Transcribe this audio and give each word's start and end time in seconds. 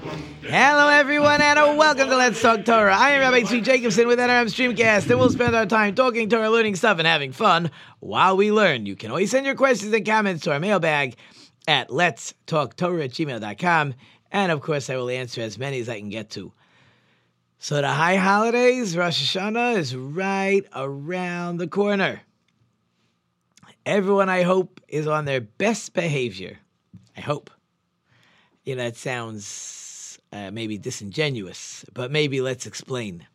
Hello, 0.00 0.88
everyone, 0.88 1.42
and 1.42 1.76
welcome 1.76 2.08
to 2.08 2.16
Let's 2.16 2.40
Talk 2.40 2.64
Torah. 2.64 2.96
I 2.96 3.10
am 3.10 3.20
Rabbi 3.20 3.42
Tzvi 3.42 3.62
Jacobson 3.62 4.08
with 4.08 4.18
NRM 4.18 4.46
Streamcast, 4.46 5.10
and 5.10 5.18
we'll 5.18 5.28
spend 5.28 5.54
our 5.54 5.66
time 5.66 5.94
talking 5.94 6.30
Torah, 6.30 6.48
learning 6.48 6.76
stuff, 6.76 6.98
and 6.98 7.06
having 7.06 7.32
fun 7.32 7.70
while 7.98 8.34
we 8.34 8.50
learn. 8.50 8.86
You 8.86 8.96
can 8.96 9.10
always 9.10 9.30
send 9.30 9.44
your 9.44 9.56
questions 9.56 9.92
and 9.92 10.06
comments 10.06 10.44
to 10.44 10.52
our 10.52 10.58
mailbag 10.58 11.16
at 11.68 11.90
Let's 11.90 12.32
Talk 12.46 12.76
Torah 12.76 13.04
at 13.04 13.10
gmail.com, 13.10 13.94
and 14.32 14.52
of 14.52 14.62
course, 14.62 14.88
I 14.88 14.96
will 14.96 15.10
answer 15.10 15.42
as 15.42 15.58
many 15.58 15.80
as 15.80 15.88
I 15.90 15.98
can 15.98 16.08
get 16.08 16.30
to. 16.30 16.50
So, 17.58 17.82
the 17.82 17.88
high 17.88 18.16
holidays, 18.16 18.96
Rosh 18.96 19.36
Hashanah, 19.36 19.76
is 19.76 19.94
right 19.94 20.64
around 20.74 21.58
the 21.58 21.68
corner. 21.68 22.22
Everyone, 23.84 24.30
I 24.30 24.44
hope, 24.44 24.80
is 24.88 25.06
on 25.06 25.26
their 25.26 25.42
best 25.42 25.92
behavior. 25.92 26.58
I 27.18 27.20
hope. 27.20 27.50
You 28.64 28.76
know, 28.76 28.84
it 28.84 28.96
sounds 28.96 29.44
uh, 30.32 30.50
maybe 30.50 30.78
disingenuous, 30.78 31.84
but 31.92 32.10
maybe 32.10 32.40
let's 32.40 32.66
explain. 32.66 33.26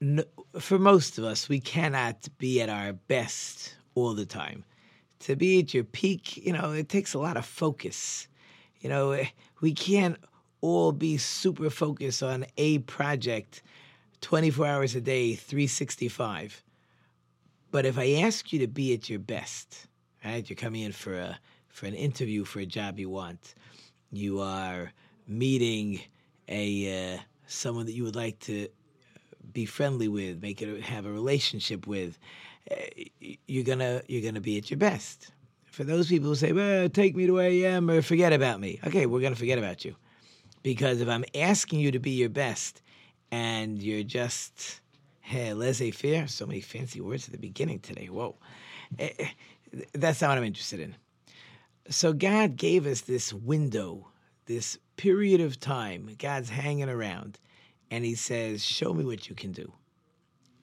No, 0.00 0.24
for 0.58 0.78
most 0.78 1.18
of 1.18 1.24
us, 1.24 1.48
we 1.48 1.60
cannot 1.60 2.28
be 2.38 2.60
at 2.60 2.68
our 2.68 2.92
best 2.92 3.76
all 3.94 4.14
the 4.14 4.26
time. 4.26 4.64
To 5.20 5.36
be 5.36 5.60
at 5.60 5.72
your 5.72 5.84
peak, 5.84 6.36
you 6.36 6.52
know, 6.52 6.72
it 6.72 6.88
takes 6.88 7.14
a 7.14 7.18
lot 7.18 7.36
of 7.36 7.46
focus. 7.46 8.28
You 8.80 8.90
know, 8.90 9.18
we 9.60 9.72
can't 9.72 10.18
all 10.60 10.92
be 10.92 11.16
super 11.16 11.70
focused 11.70 12.22
on 12.22 12.44
a 12.56 12.78
project 12.80 13.62
24 14.20 14.66
hours 14.66 14.94
a 14.94 15.00
day, 15.00 15.34
365. 15.34 16.62
But 17.70 17.86
if 17.86 17.98
I 17.98 18.12
ask 18.22 18.52
you 18.52 18.58
to 18.60 18.66
be 18.66 18.92
at 18.94 19.08
your 19.08 19.18
best, 19.18 19.86
right? 20.24 20.48
You're 20.48 20.56
coming 20.56 20.82
in 20.82 20.92
for 20.92 21.14
a 21.14 21.38
for 21.68 21.86
an 21.86 21.94
interview 21.94 22.44
for 22.44 22.60
a 22.60 22.66
job 22.66 22.98
you 22.98 23.10
want. 23.10 23.54
You 24.10 24.40
are 24.40 24.92
meeting 25.26 26.00
a 26.48 27.14
uh, 27.14 27.18
someone 27.46 27.86
that 27.86 27.92
you 27.92 28.04
would 28.04 28.16
like 28.16 28.38
to 28.40 28.68
be 29.52 29.64
friendly 29.66 30.08
with, 30.08 30.42
make 30.42 30.62
it 30.62 30.82
have 30.82 31.06
a 31.06 31.12
relationship 31.12 31.86
with. 31.86 32.18
Uh, 32.70 32.74
you're 33.46 33.64
gonna 33.64 34.02
you're 34.08 34.22
gonna 34.22 34.40
be 34.40 34.58
at 34.58 34.70
your 34.70 34.78
best. 34.78 35.32
For 35.66 35.84
those 35.84 36.08
people 36.08 36.28
who 36.28 36.34
say, 36.34 36.52
"Well, 36.52 36.88
take 36.88 37.14
me 37.14 37.26
to 37.26 37.32
where 37.32 37.48
I 37.50 37.74
am," 37.74 37.90
or 37.90 38.02
forget 38.02 38.32
about 38.32 38.60
me. 38.60 38.80
Okay, 38.86 39.06
we're 39.06 39.20
gonna 39.20 39.36
forget 39.36 39.58
about 39.58 39.84
you, 39.84 39.94
because 40.62 41.00
if 41.00 41.08
I'm 41.08 41.24
asking 41.34 41.80
you 41.80 41.90
to 41.92 41.98
be 41.98 42.12
your 42.12 42.28
best, 42.28 42.82
and 43.30 43.82
you're 43.82 44.02
just 44.02 44.80
hey, 45.26 45.52
laissez-faire, 45.52 46.28
so 46.28 46.46
many 46.46 46.60
fancy 46.60 47.00
words 47.00 47.26
at 47.26 47.32
the 47.32 47.38
beginning 47.38 47.80
today. 47.80 48.06
Whoa, 48.06 48.36
eh, 49.00 49.10
that's 49.92 50.20
not 50.20 50.28
what 50.28 50.38
I'm 50.38 50.44
interested 50.44 50.78
in. 50.78 50.94
So 51.88 52.12
God 52.12 52.56
gave 52.56 52.86
us 52.86 53.00
this 53.00 53.32
window, 53.32 54.08
this 54.46 54.78
period 54.96 55.40
of 55.40 55.60
time. 55.60 56.10
God's 56.18 56.50
hanging 56.50 56.88
around 56.88 57.38
and 57.90 58.04
he 58.04 58.14
says, 58.14 58.64
Show 58.64 58.92
me 58.92 59.04
what 59.04 59.28
you 59.28 59.34
can 59.34 59.52
do. 59.52 59.72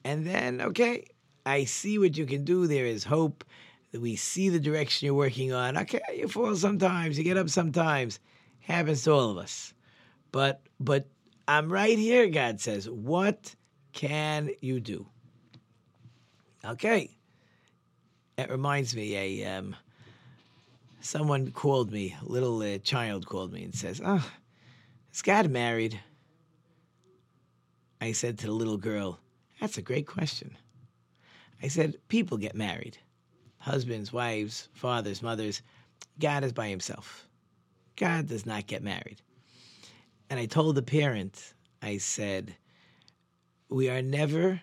And 0.04 0.26
then, 0.26 0.60
okay, 0.60 1.06
I 1.46 1.64
see 1.64 1.98
what 1.98 2.16
you 2.16 2.26
can 2.26 2.44
do. 2.44 2.66
There 2.66 2.86
is 2.86 3.04
hope. 3.04 3.44
We 3.92 4.16
see 4.16 4.48
the 4.48 4.60
direction 4.60 5.06
you're 5.06 5.14
working 5.14 5.52
on. 5.52 5.78
Okay, 5.78 6.00
you 6.16 6.28
fall 6.28 6.56
sometimes, 6.56 7.16
you 7.16 7.24
get 7.24 7.36
up 7.36 7.48
sometimes. 7.48 8.18
Happens 8.60 9.04
to 9.04 9.12
all 9.12 9.30
of 9.30 9.38
us. 9.38 9.72
But 10.32 10.62
but 10.80 11.06
I'm 11.46 11.70
right 11.70 11.98
here, 11.98 12.28
God 12.28 12.60
says. 12.60 12.88
What 12.88 13.54
can 13.92 14.50
you 14.60 14.80
do? 14.80 15.06
Okay. 16.64 17.10
That 18.36 18.50
reminds 18.50 18.96
me, 18.96 19.16
a 19.16 19.58
um, 19.58 19.76
someone 21.04 21.50
called 21.52 21.92
me, 21.92 22.16
a 22.20 22.24
little 22.24 22.62
uh, 22.62 22.78
child 22.78 23.26
called 23.26 23.52
me 23.52 23.62
and 23.62 23.74
says, 23.74 24.00
"Oh, 24.04 24.26
is 25.12 25.22
God 25.22 25.50
married?" 25.50 26.00
I 28.00 28.12
said 28.12 28.38
to 28.38 28.46
the 28.46 28.52
little 28.52 28.78
girl, 28.78 29.20
"That's 29.60 29.78
a 29.78 29.82
great 29.82 30.06
question." 30.06 30.56
I 31.62 31.68
said, 31.68 31.96
"People 32.08 32.38
get 32.38 32.56
married, 32.56 32.98
husbands, 33.58 34.12
wives, 34.12 34.68
fathers, 34.72 35.22
mothers. 35.22 35.62
God 36.18 36.42
is 36.42 36.52
by 36.52 36.68
himself. 36.68 37.28
God 37.96 38.28
does 38.28 38.46
not 38.46 38.66
get 38.66 38.82
married." 38.82 39.20
And 40.30 40.40
I 40.40 40.46
told 40.46 40.74
the 40.74 40.82
parent, 40.82 41.54
I 41.82 41.98
said, 41.98 42.56
"We 43.68 43.90
are 43.90 44.02
never 44.02 44.62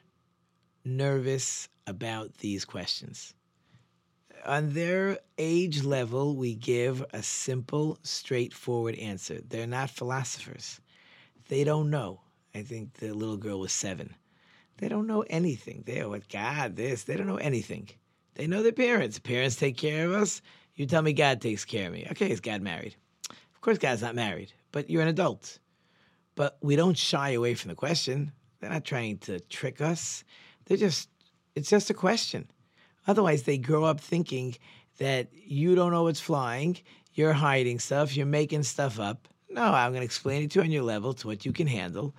nervous 0.83 1.69
about 1.85 2.37
these 2.39 2.65
questions." 2.65 3.35
On 4.45 4.73
their 4.73 5.19
age 5.37 5.83
level, 5.83 6.35
we 6.35 6.55
give 6.55 7.03
a 7.13 7.23
simple, 7.23 7.99
straightforward 8.03 8.95
answer. 8.95 9.39
They're 9.47 9.67
not 9.67 9.89
philosophers. 9.89 10.79
They 11.47 11.63
don't 11.63 11.89
know. 11.89 12.21
I 12.53 12.63
think 12.63 12.93
the 12.93 13.13
little 13.13 13.37
girl 13.37 13.59
was 13.59 13.71
seven. 13.71 14.15
They 14.77 14.87
don't 14.87 15.07
know 15.07 15.23
anything. 15.29 15.83
They 15.85 16.01
are 16.01 16.09
what 16.09 16.27
God 16.29 16.75
this. 16.75 17.03
They 17.03 17.15
don't 17.15 17.27
know 17.27 17.37
anything. 17.37 17.89
They 18.35 18.47
know 18.47 18.63
their 18.63 18.71
parents. 18.71 19.19
Parents 19.19 19.55
take 19.55 19.77
care 19.77 20.07
of 20.07 20.13
us. 20.13 20.41
You 20.75 20.85
tell 20.85 21.01
me 21.01 21.13
God 21.13 21.41
takes 21.41 21.65
care 21.65 21.87
of 21.87 21.93
me. 21.93 22.07
Okay, 22.11 22.31
is 22.31 22.39
God 22.39 22.61
married? 22.61 22.95
Of 23.29 23.61
course, 23.61 23.77
God's 23.77 24.01
not 24.01 24.15
married, 24.15 24.53
but 24.71 24.89
you're 24.89 25.01
an 25.01 25.07
adult. 25.07 25.59
But 26.35 26.57
we 26.61 26.75
don't 26.75 26.97
shy 26.97 27.31
away 27.31 27.53
from 27.53 27.69
the 27.69 27.75
question. 27.75 28.31
They're 28.59 28.69
not 28.69 28.85
trying 28.85 29.19
to 29.19 29.39
trick 29.41 29.81
us. 29.81 30.23
They're 30.65 30.77
just, 30.77 31.09
it's 31.55 31.69
just 31.69 31.89
a 31.89 31.93
question. 31.93 32.47
Otherwise, 33.07 33.43
they 33.43 33.57
grow 33.57 33.83
up 33.83 33.99
thinking 33.99 34.55
that 34.97 35.27
you 35.33 35.75
don't 35.75 35.91
know 35.91 36.03
what's 36.03 36.19
flying, 36.19 36.77
you're 37.13 37.33
hiding 37.33 37.79
stuff, 37.79 38.15
you're 38.15 38.25
making 38.25 38.63
stuff 38.63 38.99
up. 38.99 39.27
No, 39.49 39.63
I'm 39.63 39.91
going 39.91 40.01
to 40.01 40.05
explain 40.05 40.43
it 40.43 40.51
to 40.51 40.59
you 40.59 40.63
on 40.63 40.71
your 40.71 40.83
level, 40.83 41.13
to 41.15 41.27
what 41.27 41.45
you 41.45 41.51
can 41.51 41.67
handle, 41.67 42.15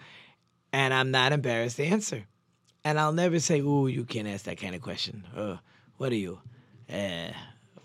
and 0.72 0.92
I'm 0.92 1.10
not 1.10 1.32
embarrassed 1.32 1.76
to 1.76 1.84
answer. 1.84 2.25
And 2.84 2.98
I'll 2.98 3.12
never 3.12 3.38
say, 3.38 3.60
"Ooh, 3.60 3.87
you 3.87 4.04
can't 4.04 4.28
ask 4.28 4.44
that 4.47 4.60
kind 4.60 4.75
of 4.75 4.82
question." 4.82 5.25
Oh, 5.37 5.59
what 5.98 6.10
are 6.12 6.16
you? 6.16 6.41
Uh, 6.92 7.28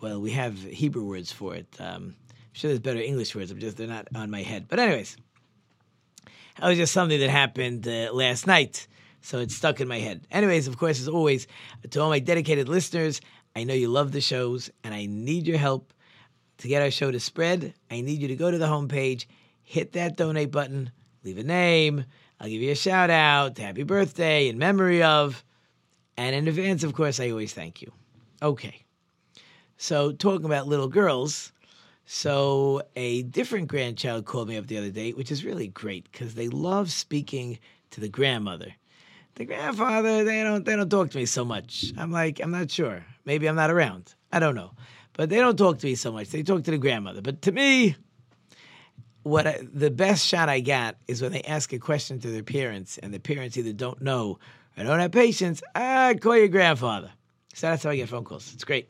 well, 0.01 0.19
we 0.19 0.31
have 0.31 0.57
Hebrew 0.57 1.05
words 1.05 1.31
for 1.31 1.55
it. 1.55 1.67
Um, 1.79 2.15
I'm 2.27 2.35
sure 2.53 2.69
there's 2.69 2.79
better 2.79 2.99
English 2.99 3.35
words. 3.35 3.51
I'm 3.51 3.59
just 3.59 3.77
they're 3.77 3.87
not 3.87 4.07
on 4.15 4.31
my 4.31 4.41
head. 4.41 4.65
But 4.67 4.79
anyways, 4.79 5.15
that 6.59 6.67
was 6.67 6.77
just 6.77 6.93
something 6.93 7.19
that 7.19 7.29
happened 7.29 7.87
uh, 7.87 8.11
last 8.11 8.47
night. 8.47 8.87
So 9.21 9.39
it's 9.39 9.55
stuck 9.55 9.81
in 9.81 9.87
my 9.87 9.99
head. 9.99 10.25
Anyways, 10.31 10.67
of 10.67 10.77
course, 10.77 10.99
as 10.99 11.07
always, 11.07 11.47
to 11.89 12.01
all 12.01 12.09
my 12.09 12.19
dedicated 12.19 12.69
listeners, 12.69 13.21
I 13.55 13.63
know 13.63 13.73
you 13.73 13.89
love 13.89 14.11
the 14.11 14.21
shows 14.21 14.69
and 14.83 14.93
I 14.93 15.05
need 15.05 15.47
your 15.47 15.57
help 15.57 15.93
to 16.59 16.67
get 16.67 16.81
our 16.81 16.91
show 16.91 17.11
to 17.11 17.19
spread. 17.19 17.73
I 17.91 18.01
need 18.01 18.21
you 18.21 18.27
to 18.27 18.35
go 18.35 18.51
to 18.51 18.57
the 18.57 18.67
homepage, 18.67 19.25
hit 19.63 19.93
that 19.93 20.17
donate 20.17 20.51
button, 20.51 20.91
leave 21.23 21.37
a 21.37 21.43
name. 21.43 22.05
I'll 22.39 22.49
give 22.49 22.61
you 22.61 22.71
a 22.71 22.75
shout 22.75 23.09
out, 23.09 23.57
happy 23.57 23.83
birthday, 23.83 24.47
in 24.47 24.57
memory 24.57 25.01
of. 25.03 25.43
And 26.17 26.35
in 26.35 26.47
advance, 26.47 26.83
of 26.83 26.93
course, 26.93 27.19
I 27.19 27.31
always 27.31 27.53
thank 27.53 27.81
you. 27.81 27.91
Okay. 28.41 28.85
So, 29.77 30.11
talking 30.11 30.45
about 30.45 30.67
little 30.67 30.87
girls, 30.87 31.51
so 32.05 32.81
a 32.95 33.23
different 33.23 33.67
grandchild 33.67 34.25
called 34.25 34.47
me 34.47 34.57
up 34.57 34.67
the 34.67 34.77
other 34.77 34.89
day, 34.89 35.11
which 35.11 35.31
is 35.31 35.45
really 35.45 35.67
great 35.67 36.11
because 36.11 36.35
they 36.35 36.47
love 36.47 36.91
speaking 36.91 37.59
to 37.91 38.01
the 38.01 38.09
grandmother 38.09 38.73
the 39.37 39.45
grandfather 39.45 40.23
they 40.23 40.43
don't 40.43 40.65
they 40.65 40.75
don't 40.75 40.89
talk 40.89 41.11
to 41.11 41.17
me 41.17 41.25
so 41.25 41.45
much. 41.45 41.93
I'm 41.95 42.11
like 42.11 42.39
i'm 42.41 42.51
not 42.51 42.71
sure. 42.71 43.05
Maybe 43.25 43.47
i'm 43.47 43.55
not 43.55 43.69
around. 43.69 44.15
I 44.31 44.39
don't 44.39 44.55
know. 44.55 44.71
But 45.13 45.29
they 45.29 45.37
don't 45.37 45.57
talk 45.57 45.79
to 45.79 45.85
me 45.87 45.95
so 45.95 46.11
much. 46.11 46.29
They 46.29 46.43
talk 46.43 46.63
to 46.63 46.71
the 46.71 46.77
grandmother. 46.77 47.21
But 47.21 47.41
to 47.43 47.51
me 47.51 47.95
what 49.23 49.45
I, 49.45 49.59
the 49.73 49.91
best 49.91 50.25
shot 50.25 50.49
i 50.49 50.59
got 50.59 50.95
is 51.07 51.21
when 51.21 51.31
they 51.31 51.41
ask 51.43 51.71
a 51.73 51.79
question 51.79 52.19
to 52.21 52.29
their 52.29 52.43
parents 52.43 52.97
and 52.97 53.13
the 53.13 53.19
parents 53.19 53.57
either 53.57 53.73
don't 53.73 54.01
know 54.01 54.39
or 54.77 54.83
don't 54.83 54.99
have 54.99 55.11
patience 55.11 55.61
ah 55.75 56.13
call 56.19 56.37
your 56.37 56.47
grandfather. 56.47 57.11
So 57.53 57.67
that's 57.67 57.83
how 57.83 57.91
i 57.91 57.95
get 57.95 58.09
phone 58.09 58.23
calls. 58.23 58.51
It's 58.53 58.63
great. 58.63 58.89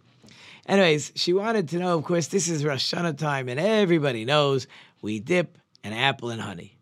Anyways 0.65 1.11
she 1.15 1.33
wanted 1.33 1.67
to 1.69 1.77
know 1.77 1.97
of 1.97 2.05
course 2.05 2.27
this 2.27 2.47
is 2.47 2.63
rosh 2.63 2.93
Hashanah 2.93 3.17
time 3.17 3.49
and 3.49 3.59
everybody 3.59 4.23
knows 4.23 4.65
we 5.01 5.19
dip 5.19 5.57
an 5.83 5.91
apple 5.91 6.29
in 6.29 6.39
honey. 6.39 6.77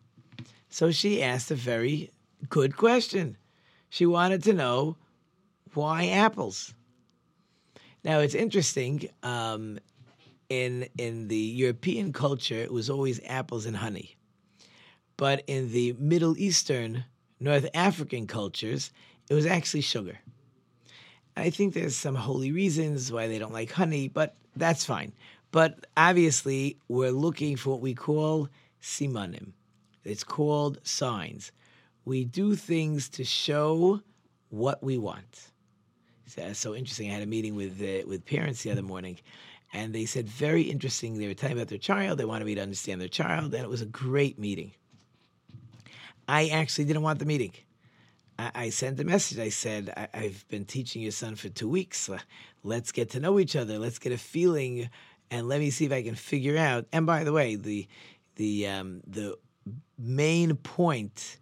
So 0.69 0.91
she 0.91 1.23
asked 1.23 1.50
a 1.50 1.56
very 1.56 2.12
good 2.50 2.77
question 2.77 3.38
she 3.95 4.06
wanted 4.06 4.44
to 4.44 4.51
know 4.51 4.97
why 5.74 6.07
apples. 6.07 6.74
Now 8.03 8.19
it's 8.19 8.36
interesting. 8.36 9.09
Um, 9.24 9.80
in 10.50 10.89
in 10.97 11.30
the 11.30 11.45
European 11.63 12.12
culture, 12.12 12.62
it 12.68 12.74
was 12.74 12.89
always 12.89 13.21
apples 13.25 13.65
and 13.65 13.77
honey. 13.77 14.18
but 15.18 15.44
in 15.47 15.71
the 15.71 15.95
Middle 15.97 16.38
Eastern, 16.38 17.06
North 17.39 17.68
African 17.74 18.27
cultures, 18.27 18.92
it 19.30 19.33
was 19.33 19.45
actually 19.45 19.81
sugar. 19.81 20.19
I 21.38 21.50
think 21.50 21.74
there's 21.74 21.95
some 21.95 22.15
holy 22.15 22.51
reasons 22.51 23.13
why 23.13 23.27
they 23.27 23.39
don't 23.39 23.53
like 23.53 23.71
honey, 23.71 24.09
but 24.09 24.36
that's 24.57 24.83
fine. 24.83 25.13
But 25.51 25.88
obviously, 25.95 26.77
we're 26.89 27.12
looking 27.12 27.56
for 27.56 27.69
what 27.71 27.81
we 27.81 27.94
call 27.94 28.50
simanim. 28.81 29.53
It's 30.03 30.25
called 30.25 30.80
signs. 30.83 31.51
We 32.05 32.23
do 32.23 32.55
things 32.55 33.09
to 33.09 33.23
show 33.23 34.01
what 34.49 34.81
we 34.83 34.97
want. 34.97 35.51
So, 36.27 36.53
so 36.53 36.75
interesting. 36.75 37.09
I 37.09 37.13
had 37.13 37.23
a 37.23 37.27
meeting 37.27 37.55
with 37.55 37.81
uh, 37.81 38.07
with 38.07 38.25
parents 38.25 38.63
the 38.63 38.71
other 38.71 38.81
morning, 38.81 39.17
and 39.73 39.93
they 39.93 40.05
said 40.05 40.27
very 40.27 40.63
interesting. 40.63 41.17
They 41.17 41.27
were 41.27 41.33
telling 41.33 41.57
about 41.57 41.67
their 41.67 41.77
child. 41.77 42.17
They 42.17 42.25
wanted 42.25 42.45
me 42.45 42.55
to 42.55 42.61
understand 42.61 43.01
their 43.01 43.07
child, 43.07 43.53
and 43.53 43.63
it 43.63 43.69
was 43.69 43.81
a 43.81 43.87
great 43.87 44.39
meeting. 44.39 44.71
I 46.27 46.47
actually 46.47 46.85
didn't 46.85 47.03
want 47.03 47.19
the 47.19 47.25
meeting. 47.25 47.53
I, 48.39 48.51
I 48.55 48.69
sent 48.69 48.99
a 48.99 49.03
message. 49.03 49.39
I 49.39 49.49
said, 49.49 49.93
I, 50.13 50.17
have 50.17 50.47
been 50.47 50.65
teaching 50.65 51.01
your 51.01 51.11
son 51.11 51.35
for 51.35 51.49
two 51.49 51.69
weeks. 51.69 52.09
Let's 52.63 52.91
get 52.91 53.11
to 53.11 53.19
know 53.19 53.39
each 53.39 53.55
other. 53.55 53.77
Let's 53.77 53.99
get 53.99 54.11
a 54.11 54.17
feeling, 54.17 54.89
and 55.29 55.47
let 55.47 55.59
me 55.59 55.69
see 55.69 55.85
if 55.85 55.91
I 55.91 56.03
can 56.03 56.15
figure 56.15 56.57
out. 56.57 56.85
And 56.91 57.05
by 57.05 57.23
the 57.23 57.33
way, 57.33 57.55
the 57.55 57.87
the 58.35 58.67
um, 58.67 59.01
the 59.07 59.37
main 59.97 60.55
point 60.55 61.37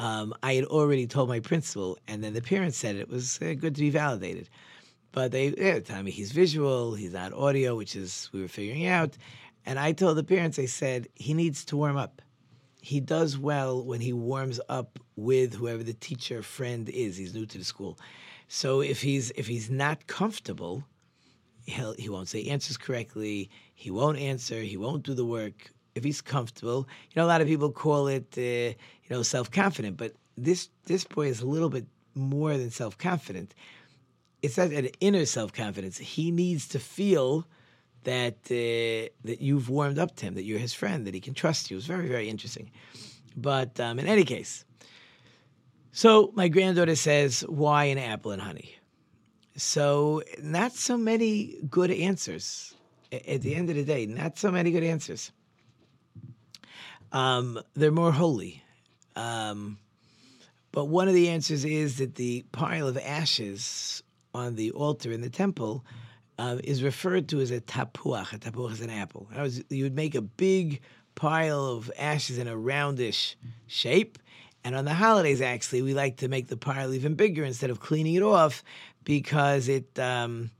um, 0.00 0.34
I 0.42 0.54
had 0.54 0.64
already 0.64 1.06
told 1.06 1.28
my 1.28 1.40
principal, 1.40 1.98
and 2.08 2.24
then 2.24 2.34
the 2.34 2.42
parents 2.42 2.76
said 2.76 2.96
it 2.96 3.08
was 3.08 3.38
uh, 3.40 3.54
good 3.54 3.74
to 3.76 3.80
be 3.80 3.90
validated. 3.90 4.48
But 5.12 5.30
they 5.32 5.54
yeah, 5.56 5.78
tell 5.80 6.02
me 6.02 6.10
he's 6.10 6.32
visual, 6.32 6.94
he's 6.94 7.12
not 7.12 7.32
audio, 7.32 7.76
which 7.76 7.94
is 7.94 8.28
we 8.32 8.40
were 8.40 8.48
figuring 8.48 8.86
out. 8.86 9.16
And 9.66 9.78
I 9.78 9.92
told 9.92 10.16
the 10.16 10.24
parents, 10.24 10.58
I 10.58 10.66
said 10.66 11.08
he 11.14 11.34
needs 11.34 11.64
to 11.66 11.76
warm 11.76 11.96
up 11.96 12.22
he 12.82 13.00
does 13.00 13.36
well 13.38 13.82
when 13.84 14.00
he 14.00 14.12
warms 14.12 14.60
up 14.68 14.98
with 15.16 15.54
whoever 15.54 15.82
the 15.82 15.94
teacher 15.94 16.42
friend 16.42 16.88
is. 16.88 17.16
He's 17.16 17.34
new 17.34 17.46
to 17.46 17.58
the 17.58 17.64
school, 17.64 17.98
so 18.48 18.80
if 18.80 19.02
he's 19.02 19.30
if 19.36 19.46
he's 19.46 19.70
not 19.70 20.06
comfortable, 20.06 20.84
he'll 21.66 21.94
he 21.94 22.08
won't 22.08 22.28
say 22.28 22.44
answers 22.44 22.76
correctly. 22.76 23.50
He 23.74 23.90
won't 23.90 24.18
answer. 24.18 24.60
He 24.60 24.76
won't 24.76 25.02
do 25.02 25.14
the 25.14 25.24
work. 25.24 25.72
If 26.00 26.04
he's 26.04 26.22
comfortable, 26.22 26.88
you 27.10 27.14
know, 27.16 27.26
a 27.26 27.30
lot 27.34 27.42
of 27.42 27.46
people 27.46 27.70
call 27.70 28.08
it 28.08 28.28
uh, 28.38 28.40
you 29.04 29.10
know 29.10 29.22
self 29.22 29.50
confident, 29.50 29.98
but 29.98 30.14
this 30.46 30.70
this 30.86 31.04
boy 31.04 31.26
is 31.26 31.40
a 31.42 31.46
little 31.46 31.68
bit 31.68 31.86
more 32.14 32.56
than 32.56 32.70
self 32.70 32.96
confident. 32.96 33.54
It's 34.40 34.56
not 34.56 34.70
an 34.70 34.88
inner 35.00 35.26
self 35.26 35.52
confidence. 35.52 35.98
He 35.98 36.30
needs 36.30 36.66
to 36.68 36.78
feel 36.78 37.46
that 38.04 38.38
uh, 38.46 39.12
that 39.28 39.38
you've 39.42 39.68
warmed 39.68 39.98
up 39.98 40.16
to 40.16 40.26
him, 40.26 40.34
that 40.36 40.44
you're 40.44 40.58
his 40.58 40.72
friend, 40.72 41.06
that 41.06 41.12
he 41.12 41.20
can 41.20 41.34
trust 41.34 41.70
you. 41.70 41.76
It's 41.76 41.86
very, 41.86 42.08
very 42.08 42.30
interesting. 42.30 42.70
But 43.36 43.78
um, 43.78 43.98
in 43.98 44.06
any 44.06 44.24
case, 44.24 44.64
so 45.92 46.32
my 46.34 46.48
granddaughter 46.48 46.96
says, 46.96 47.44
"Why 47.46 47.84
an 47.84 47.98
apple 47.98 48.32
and 48.32 48.40
honey?" 48.40 48.70
So 49.54 50.22
not 50.42 50.72
so 50.72 50.96
many 50.96 51.58
good 51.68 51.90
answers. 51.90 52.74
At 53.12 53.42
the 53.42 53.56
end 53.56 53.68
of 53.68 53.76
the 53.76 53.84
day, 53.84 54.06
not 54.06 54.38
so 54.38 54.52
many 54.52 54.70
good 54.70 54.84
answers. 54.84 55.32
Um, 57.12 57.60
they're 57.74 57.90
more 57.90 58.12
holy. 58.12 58.62
Um, 59.16 59.78
but 60.72 60.86
one 60.86 61.08
of 61.08 61.14
the 61.14 61.28
answers 61.28 61.64
is 61.64 61.98
that 61.98 62.14
the 62.14 62.44
pile 62.52 62.86
of 62.86 62.96
ashes 62.96 64.02
on 64.34 64.54
the 64.54 64.70
altar 64.70 65.10
in 65.10 65.20
the 65.20 65.30
temple 65.30 65.84
uh, 66.38 66.58
is 66.62 66.82
referred 66.82 67.28
to 67.28 67.40
as 67.40 67.50
a 67.50 67.60
tapuach. 67.60 68.32
A 68.32 68.38
tapuach 68.38 68.72
is 68.72 68.80
an 68.80 68.90
apple. 68.90 69.28
Was, 69.36 69.62
you 69.68 69.84
would 69.84 69.96
make 69.96 70.14
a 70.14 70.22
big 70.22 70.80
pile 71.14 71.66
of 71.66 71.90
ashes 71.98 72.38
in 72.38 72.48
a 72.48 72.56
roundish 72.56 73.34
shape. 73.66 74.18
And 74.62 74.76
on 74.76 74.84
the 74.84 74.94
holidays, 74.94 75.40
actually, 75.40 75.82
we 75.82 75.94
like 75.94 76.18
to 76.18 76.28
make 76.28 76.48
the 76.48 76.56
pile 76.56 76.94
even 76.94 77.14
bigger 77.14 77.44
instead 77.44 77.70
of 77.70 77.80
cleaning 77.80 78.14
it 78.14 78.22
off 78.22 78.62
because 79.04 79.68
it 79.68 79.98
um, 79.98 80.50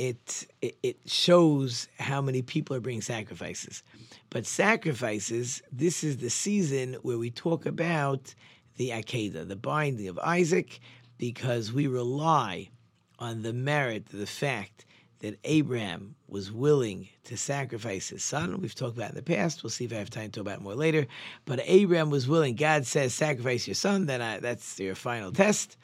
it, 0.00 0.46
it, 0.82 0.96
shows 1.04 1.86
how 1.98 2.22
many 2.22 2.40
people 2.40 2.74
are 2.74 2.80
bringing 2.80 3.02
sacrifices. 3.02 3.82
But 4.30 4.46
sacrifices, 4.46 5.62
this 5.70 6.02
is 6.02 6.16
the 6.16 6.30
season 6.30 6.94
where 7.02 7.18
we 7.18 7.30
talk 7.30 7.66
about 7.66 8.34
the 8.76 8.90
Akedah, 8.90 9.46
the 9.46 9.56
binding 9.56 10.08
of 10.08 10.18
Isaac, 10.20 10.80
because 11.18 11.70
we 11.70 11.86
rely 11.86 12.70
on 13.18 13.42
the 13.42 13.52
merit, 13.52 14.06
the 14.06 14.26
fact 14.26 14.86
that 15.18 15.38
Abraham 15.44 16.14
was 16.28 16.50
willing 16.50 17.10
to 17.24 17.36
sacrifice 17.36 18.08
his 18.08 18.24
son. 18.24 18.58
We've 18.62 18.74
talked 18.74 18.96
about 18.96 19.10
in 19.10 19.16
the 19.16 19.22
past. 19.22 19.62
We'll 19.62 19.68
see 19.68 19.84
if 19.84 19.92
I 19.92 19.96
have 19.96 20.08
time 20.08 20.30
to 20.30 20.40
talk 20.40 20.46
about 20.46 20.62
more 20.62 20.74
later. 20.74 21.06
But 21.44 21.60
Abraham 21.64 22.08
was 22.08 22.26
willing. 22.26 22.54
God 22.54 22.86
says, 22.86 23.12
sacrifice 23.12 23.68
your 23.68 23.74
son. 23.74 24.06
Then 24.06 24.22
I, 24.22 24.38
that's 24.38 24.80
your 24.80 24.94
final 24.94 25.30
test. 25.30 25.76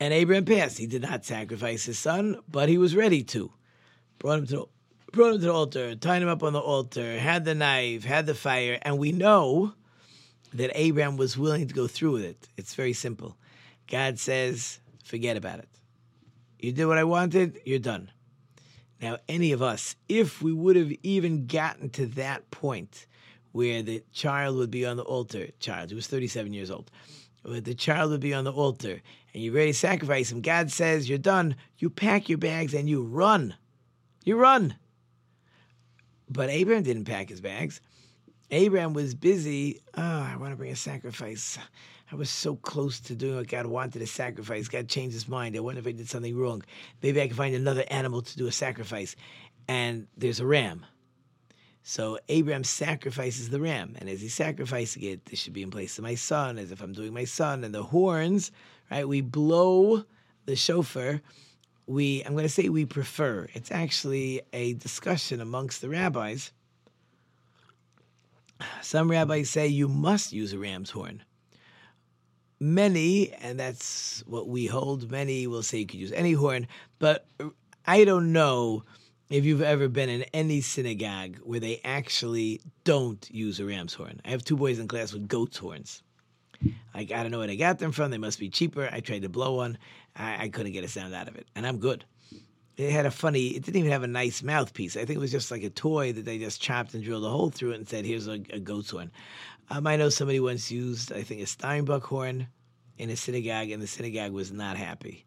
And 0.00 0.14
Abraham 0.14 0.44
passed. 0.44 0.78
He 0.78 0.86
did 0.86 1.02
not 1.02 1.24
sacrifice 1.24 1.84
his 1.84 1.98
son, 1.98 2.38
but 2.48 2.68
he 2.68 2.78
was 2.78 2.94
ready 2.94 3.22
to. 3.24 3.52
Brought 4.18 4.38
him 4.38 4.46
to 4.46 4.52
the, 4.52 4.66
brought 5.12 5.34
him 5.34 5.40
to 5.40 5.46
the 5.46 5.52
altar, 5.52 5.94
tied 5.96 6.22
him 6.22 6.28
up 6.28 6.42
on 6.42 6.52
the 6.52 6.60
altar, 6.60 7.18
had 7.18 7.44
the 7.44 7.54
knife, 7.54 8.04
had 8.04 8.26
the 8.26 8.34
fire, 8.34 8.78
and 8.82 8.98
we 8.98 9.12
know 9.12 9.74
that 10.54 10.70
Abraham 10.74 11.16
was 11.16 11.36
willing 11.36 11.66
to 11.68 11.74
go 11.74 11.86
through 11.86 12.12
with 12.12 12.24
it. 12.24 12.48
It's 12.56 12.74
very 12.74 12.92
simple. 12.92 13.36
God 13.86 14.18
says, 14.18 14.80
forget 15.04 15.36
about 15.36 15.58
it. 15.58 15.68
You 16.58 16.72
did 16.72 16.86
what 16.86 16.98
I 16.98 17.04
wanted, 17.04 17.60
you're 17.64 17.78
done. 17.78 18.10
Now, 19.00 19.18
any 19.28 19.52
of 19.52 19.62
us, 19.62 19.94
if 20.08 20.42
we 20.42 20.52
would 20.52 20.76
have 20.76 20.92
even 21.02 21.46
gotten 21.46 21.90
to 21.90 22.06
that 22.06 22.50
point 22.50 23.06
where 23.52 23.82
the 23.82 24.02
child 24.12 24.56
would 24.56 24.70
be 24.70 24.84
on 24.84 24.96
the 24.96 25.04
altar, 25.04 25.48
child 25.60 25.90
who 25.90 25.96
was 25.96 26.08
37 26.08 26.52
years 26.52 26.70
old, 26.70 26.90
the 27.44 27.74
child 27.74 28.10
would 28.10 28.20
be 28.20 28.34
on 28.34 28.44
the 28.44 28.52
altar, 28.52 29.00
and 29.32 29.42
you're 29.42 29.54
ready 29.54 29.72
to 29.72 29.78
sacrifice 29.78 30.30
him, 30.30 30.40
God 30.40 30.70
says, 30.70 31.08
You're 31.08 31.18
done. 31.18 31.56
You 31.78 31.90
pack 31.90 32.28
your 32.28 32.38
bags 32.38 32.74
and 32.74 32.88
you 32.88 33.02
run. 33.02 33.54
You 34.24 34.36
run. 34.36 34.76
But 36.28 36.50
Abraham 36.50 36.82
didn't 36.82 37.04
pack 37.04 37.28
his 37.28 37.40
bags. 37.40 37.80
Abraham 38.50 38.94
was 38.94 39.14
busy. 39.14 39.80
Oh, 39.96 40.02
I 40.02 40.36
want 40.36 40.52
to 40.52 40.56
bring 40.56 40.72
a 40.72 40.76
sacrifice. 40.76 41.58
I 42.10 42.16
was 42.16 42.30
so 42.30 42.56
close 42.56 43.00
to 43.00 43.14
doing 43.14 43.36
what 43.36 43.48
God 43.48 43.66
wanted 43.66 44.00
a 44.00 44.06
sacrifice. 44.06 44.68
God 44.68 44.88
changed 44.88 45.14
his 45.14 45.28
mind. 45.28 45.56
I 45.56 45.60
wonder 45.60 45.80
if 45.80 45.86
I 45.86 45.92
did 45.92 46.08
something 46.08 46.36
wrong. 46.36 46.62
Maybe 47.02 47.20
I 47.20 47.26
can 47.26 47.36
find 47.36 47.54
another 47.54 47.84
animal 47.88 48.22
to 48.22 48.36
do 48.36 48.46
a 48.46 48.52
sacrifice. 48.52 49.14
And 49.68 50.06
there's 50.16 50.40
a 50.40 50.46
ram. 50.46 50.86
So 51.90 52.18
Abraham 52.28 52.64
sacrifices 52.64 53.48
the 53.48 53.62
ram. 53.62 53.96
And 53.98 54.10
as 54.10 54.20
he's 54.20 54.34
sacrificing 54.34 55.04
it, 55.04 55.24
this 55.24 55.38
should 55.38 55.54
be 55.54 55.62
in 55.62 55.70
place 55.70 55.96
of 55.96 56.04
my 56.04 56.16
son, 56.16 56.58
as 56.58 56.70
if 56.70 56.82
I'm 56.82 56.92
doing 56.92 57.14
my 57.14 57.24
son. 57.24 57.64
And 57.64 57.74
the 57.74 57.82
horns, 57.82 58.52
right? 58.90 59.08
We 59.08 59.22
blow 59.22 60.04
the 60.44 60.54
shofar. 60.54 61.22
We, 61.86 62.22
I'm 62.24 62.32
going 62.32 62.44
to 62.44 62.50
say 62.50 62.68
we 62.68 62.84
prefer. 62.84 63.48
It's 63.54 63.72
actually 63.72 64.42
a 64.52 64.74
discussion 64.74 65.40
amongst 65.40 65.80
the 65.80 65.88
rabbis. 65.88 66.52
Some 68.82 69.10
rabbis 69.10 69.48
say 69.48 69.68
you 69.68 69.88
must 69.88 70.30
use 70.30 70.52
a 70.52 70.58
ram's 70.58 70.90
horn 70.90 71.22
many, 72.60 73.32
and 73.32 73.58
that's 73.58 74.22
what 74.26 74.48
we 74.48 74.66
hold, 74.66 75.10
many 75.10 75.46
will 75.46 75.62
say 75.62 75.78
you 75.78 75.86
could 75.86 76.00
use 76.00 76.10
any 76.10 76.32
horn, 76.32 76.66
but 76.98 77.24
I 77.86 78.04
don't 78.04 78.32
know 78.32 78.82
if 79.30 79.44
you've 79.44 79.62
ever 79.62 79.88
been 79.88 80.08
in 80.08 80.22
any 80.32 80.60
synagogue 80.60 81.36
where 81.42 81.60
they 81.60 81.80
actually 81.84 82.60
don't 82.84 83.28
use 83.30 83.60
a 83.60 83.64
ram's 83.64 83.94
horn. 83.94 84.20
I 84.24 84.30
have 84.30 84.44
two 84.44 84.56
boys 84.56 84.78
in 84.78 84.88
class 84.88 85.12
with 85.12 85.28
goat's 85.28 85.58
horns. 85.58 86.02
Like, 86.94 87.12
I 87.12 87.22
don't 87.22 87.30
know 87.30 87.38
where 87.38 87.46
they 87.46 87.56
got 87.56 87.78
them 87.78 87.92
from. 87.92 88.10
They 88.10 88.18
must 88.18 88.40
be 88.40 88.48
cheaper. 88.48 88.88
I 88.90 89.00
tried 89.00 89.22
to 89.22 89.28
blow 89.28 89.54
one. 89.54 89.78
I, 90.16 90.44
I 90.44 90.48
couldn't 90.48 90.72
get 90.72 90.82
a 90.82 90.88
sound 90.88 91.14
out 91.14 91.28
of 91.28 91.36
it, 91.36 91.46
and 91.54 91.66
I'm 91.66 91.78
good. 91.78 92.04
It 92.76 92.90
had 92.90 93.06
a 93.06 93.10
funny, 93.10 93.48
it 93.48 93.64
didn't 93.64 93.78
even 93.78 93.92
have 93.92 94.02
a 94.02 94.08
nice 94.08 94.42
mouthpiece. 94.42 94.96
I 94.96 95.04
think 95.04 95.16
it 95.16 95.20
was 95.20 95.32
just 95.32 95.50
like 95.50 95.62
a 95.62 95.70
toy 95.70 96.12
that 96.12 96.24
they 96.24 96.38
just 96.38 96.60
chopped 96.60 96.94
and 96.94 97.04
drilled 97.04 97.24
a 97.24 97.28
hole 97.28 97.50
through 97.50 97.72
it 97.72 97.76
and 97.76 97.88
said, 97.88 98.04
here's 98.04 98.28
a, 98.28 98.40
a 98.50 98.60
goat's 98.60 98.90
horn. 98.90 99.10
Um, 99.70 99.86
I 99.86 99.96
know 99.96 100.08
somebody 100.08 100.40
once 100.40 100.70
used, 100.70 101.12
I 101.12 101.22
think, 101.22 101.42
a 101.42 101.46
Steinbock 101.46 102.04
horn 102.04 102.48
in 102.96 103.10
a 103.10 103.16
synagogue, 103.16 103.70
and 103.70 103.82
the 103.82 103.86
synagogue 103.86 104.32
was 104.32 104.50
not 104.50 104.76
happy. 104.76 105.26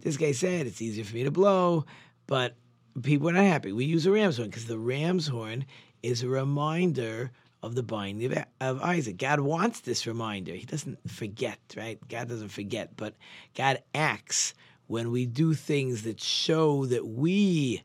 This 0.00 0.16
guy 0.16 0.32
said 0.32 0.66
it's 0.66 0.82
easier 0.82 1.04
for 1.04 1.14
me 1.14 1.24
to 1.24 1.30
blow, 1.30 1.86
but 2.26 2.56
people 3.02 3.28
are 3.28 3.32
not 3.32 3.44
happy. 3.44 3.72
We 3.72 3.84
use 3.84 4.06
a 4.06 4.10
ram's 4.10 4.36
horn 4.36 4.50
because 4.50 4.66
the 4.66 4.78
ram's 4.78 5.26
horn 5.26 5.66
is 6.02 6.22
a 6.22 6.28
reminder 6.28 7.30
of 7.62 7.74
the 7.74 7.82
binding 7.82 8.44
of, 8.60 8.80
Isaac. 8.82 9.16
God 9.16 9.40
wants 9.40 9.80
this 9.80 10.06
reminder. 10.06 10.52
He 10.52 10.66
doesn't 10.66 10.98
forget, 11.10 11.58
right? 11.76 11.98
God 12.08 12.28
doesn't 12.28 12.50
forget, 12.50 12.96
but 12.96 13.14
God 13.54 13.82
acts 13.94 14.54
when 14.86 15.10
we 15.10 15.26
do 15.26 15.54
things 15.54 16.02
that 16.02 16.20
show 16.20 16.86
that 16.86 17.06
we 17.06 17.82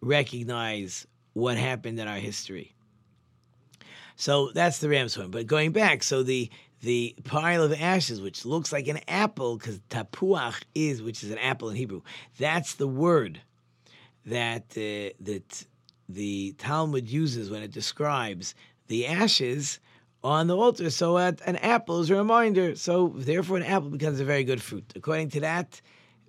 recognize 0.00 1.06
what 1.32 1.56
happened 1.56 1.98
in 1.98 2.08
our 2.08 2.18
history. 2.18 2.74
So 4.16 4.50
that's 4.52 4.78
the 4.78 4.88
ram's 4.88 5.14
horn. 5.14 5.30
But 5.30 5.46
going 5.46 5.72
back, 5.72 6.02
so 6.02 6.22
the 6.22 6.50
the 6.82 7.16
pile 7.24 7.62
of 7.62 7.72
ashes, 7.72 8.20
which 8.20 8.44
looks 8.44 8.70
like 8.70 8.86
an 8.86 9.00
apple, 9.08 9.56
because 9.56 9.80
tapuach 9.90 10.62
is, 10.74 11.02
which 11.02 11.24
is 11.24 11.30
an 11.30 11.38
apple 11.38 11.70
in 11.70 11.76
Hebrew. 11.76 12.02
That's 12.38 12.74
the 12.74 12.86
word 12.86 13.40
that 14.26 14.64
uh, 14.76 15.14
that 15.20 15.66
the 16.08 16.54
Talmud 16.58 17.08
uses 17.08 17.50
when 17.50 17.62
it 17.62 17.72
describes 17.72 18.54
the 18.88 19.06
ashes 19.06 19.80
on 20.22 20.46
the 20.46 20.56
altar. 20.56 20.90
So 20.90 21.16
an 21.16 21.56
apple 21.56 22.00
is 22.00 22.10
a 22.10 22.16
reminder. 22.16 22.76
So 22.76 23.12
therefore, 23.14 23.56
an 23.56 23.62
apple 23.62 23.90
becomes 23.90 24.20
a 24.20 24.24
very 24.24 24.44
good 24.44 24.62
fruit. 24.62 24.92
According 24.94 25.30
to 25.30 25.40
that, 25.40 25.80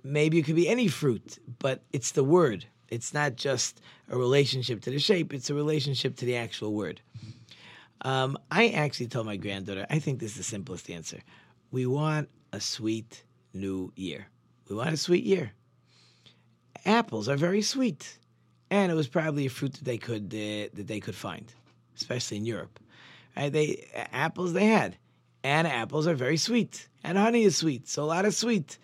maybe 0.04 0.40
it 0.40 0.44
could 0.44 0.56
be 0.56 0.70
any 0.70 0.88
fruit, 0.88 1.40
but 1.60 1.84
it's 1.92 2.12
the 2.12 2.24
word. 2.24 2.66
It's 2.90 3.14
not 3.14 3.36
just 3.36 3.82
a 4.10 4.18
relationship 4.18 4.82
to 4.82 4.92
the 4.92 5.00
shape, 5.00 5.34
it's 5.34 5.50
a 5.50 5.54
relationship 5.54 6.16
to 6.18 6.26
the 6.26 6.38
actual 6.38 6.74
word. 6.74 7.02
Um, 8.02 8.38
I 8.52 8.70
actually 8.70 9.08
told 9.08 9.26
my 9.26 9.38
granddaughter, 9.38 9.86
I 9.90 10.00
think 10.00 10.20
this 10.20 10.32
is 10.32 10.38
the 10.38 10.44
simplest 10.44 10.90
answer. 10.90 11.20
We 11.72 11.86
want 11.86 12.30
a 12.54 12.62
sweet 12.62 13.24
new 13.54 13.92
year. 13.96 14.28
We 14.70 14.76
want 14.76 14.94
a 14.94 14.98
sweet 14.98 15.26
year. 15.26 15.52
Apples 16.88 17.28
are 17.28 17.36
very 17.36 17.62
sweet, 17.62 18.18
and 18.72 18.92
it 18.92 18.96
was 18.96 19.08
probably 19.08 19.46
a 19.46 19.50
fruit 19.50 19.74
that 19.74 19.84
they 19.84 19.98
could 19.98 20.34
uh, 20.34 20.74
that 20.74 20.88
they 20.88 21.00
could 21.00 21.16
find, 21.16 21.54
especially 21.96 22.38
in 22.38 22.46
Europe. 22.46 22.80
Right? 23.36 23.52
They 23.52 23.88
apples 24.14 24.54
they 24.54 24.66
had, 24.66 24.98
and 25.44 25.68
apples 25.68 26.08
are 26.08 26.16
very 26.16 26.38
sweet, 26.38 26.88
and 27.04 27.18
honey 27.18 27.44
is 27.44 27.58
sweet, 27.58 27.88
so 27.88 28.04
a 28.04 28.06
lot 28.06 28.26
of 28.26 28.34
sweet. 28.34 28.78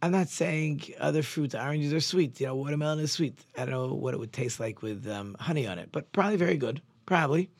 I'm 0.00 0.10
not 0.10 0.28
saying 0.28 0.94
other 0.98 1.22
fruits, 1.22 1.54
oranges 1.54 1.92
are 1.92 2.00
sweet. 2.00 2.40
You 2.40 2.46
know, 2.48 2.56
watermelon 2.56 2.98
is 2.98 3.12
sweet. 3.12 3.38
I 3.56 3.66
don't 3.66 3.70
know 3.90 3.94
what 3.94 4.14
it 4.14 4.18
would 4.18 4.32
taste 4.32 4.58
like 4.58 4.82
with 4.82 5.06
um, 5.06 5.36
honey 5.38 5.64
on 5.68 5.78
it, 5.78 5.90
but 5.92 6.10
probably 6.10 6.36
very 6.36 6.56
good. 6.56 6.82
Probably. 7.06 7.50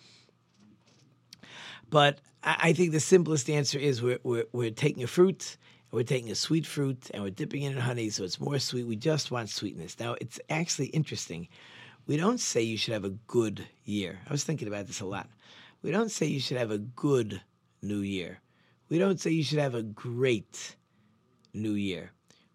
But 1.89 2.19
I 2.43 2.73
think 2.73 2.91
the 2.91 3.01
simplest 3.01 3.49
answer 3.49 3.79
is 3.79 4.03
we're, 4.03 4.19
we're, 4.25 4.47
we're 4.51 4.71
taking 4.71 5.05
a 5.05 5.07
fruit, 5.07 5.57
we're 5.93 6.03
taking 6.03 6.33
a 6.33 6.35
sweet 6.35 6.67
fruit, 6.67 7.11
and 7.15 7.23
we're 7.23 7.31
dipping 7.31 7.63
it 7.63 7.73
in 7.73 7.79
honey 7.79 8.11
so 8.11 8.25
it's 8.25 8.41
more 8.41 8.59
sweet. 8.59 8.87
We 8.87 8.97
just 8.97 9.31
want 9.31 9.51
sweetness. 9.51 10.01
Now, 10.01 10.17
it's 10.21 10.41
actually 10.51 10.87
interesting. 10.87 11.47
We 12.09 12.17
don't 12.17 12.41
say 12.41 12.63
you 12.63 12.77
should 12.77 12.95
have 12.95 13.05
a 13.05 13.11
good 13.29 13.65
year. 13.85 14.19
I 14.29 14.33
was 14.33 14.43
thinking 14.43 14.67
about 14.67 14.89
this 14.89 15.01
a 15.01 15.07
lot. 15.07 15.29
We 15.83 15.93
don't 15.93 16.11
say 16.11 16.27
you 16.27 16.41
should 16.41 16.57
have 16.57 16.73
a 16.73 16.79
good 16.79 17.41
new 17.83 18.01
year. 18.01 18.41
We 18.89 18.99
don't 18.99 19.21
say 19.21 19.31
you 19.31 19.45
should 19.45 19.61
have 19.61 19.77
a 19.77 19.83
great 19.83 20.77
new 21.55 21.73
year 21.73 22.11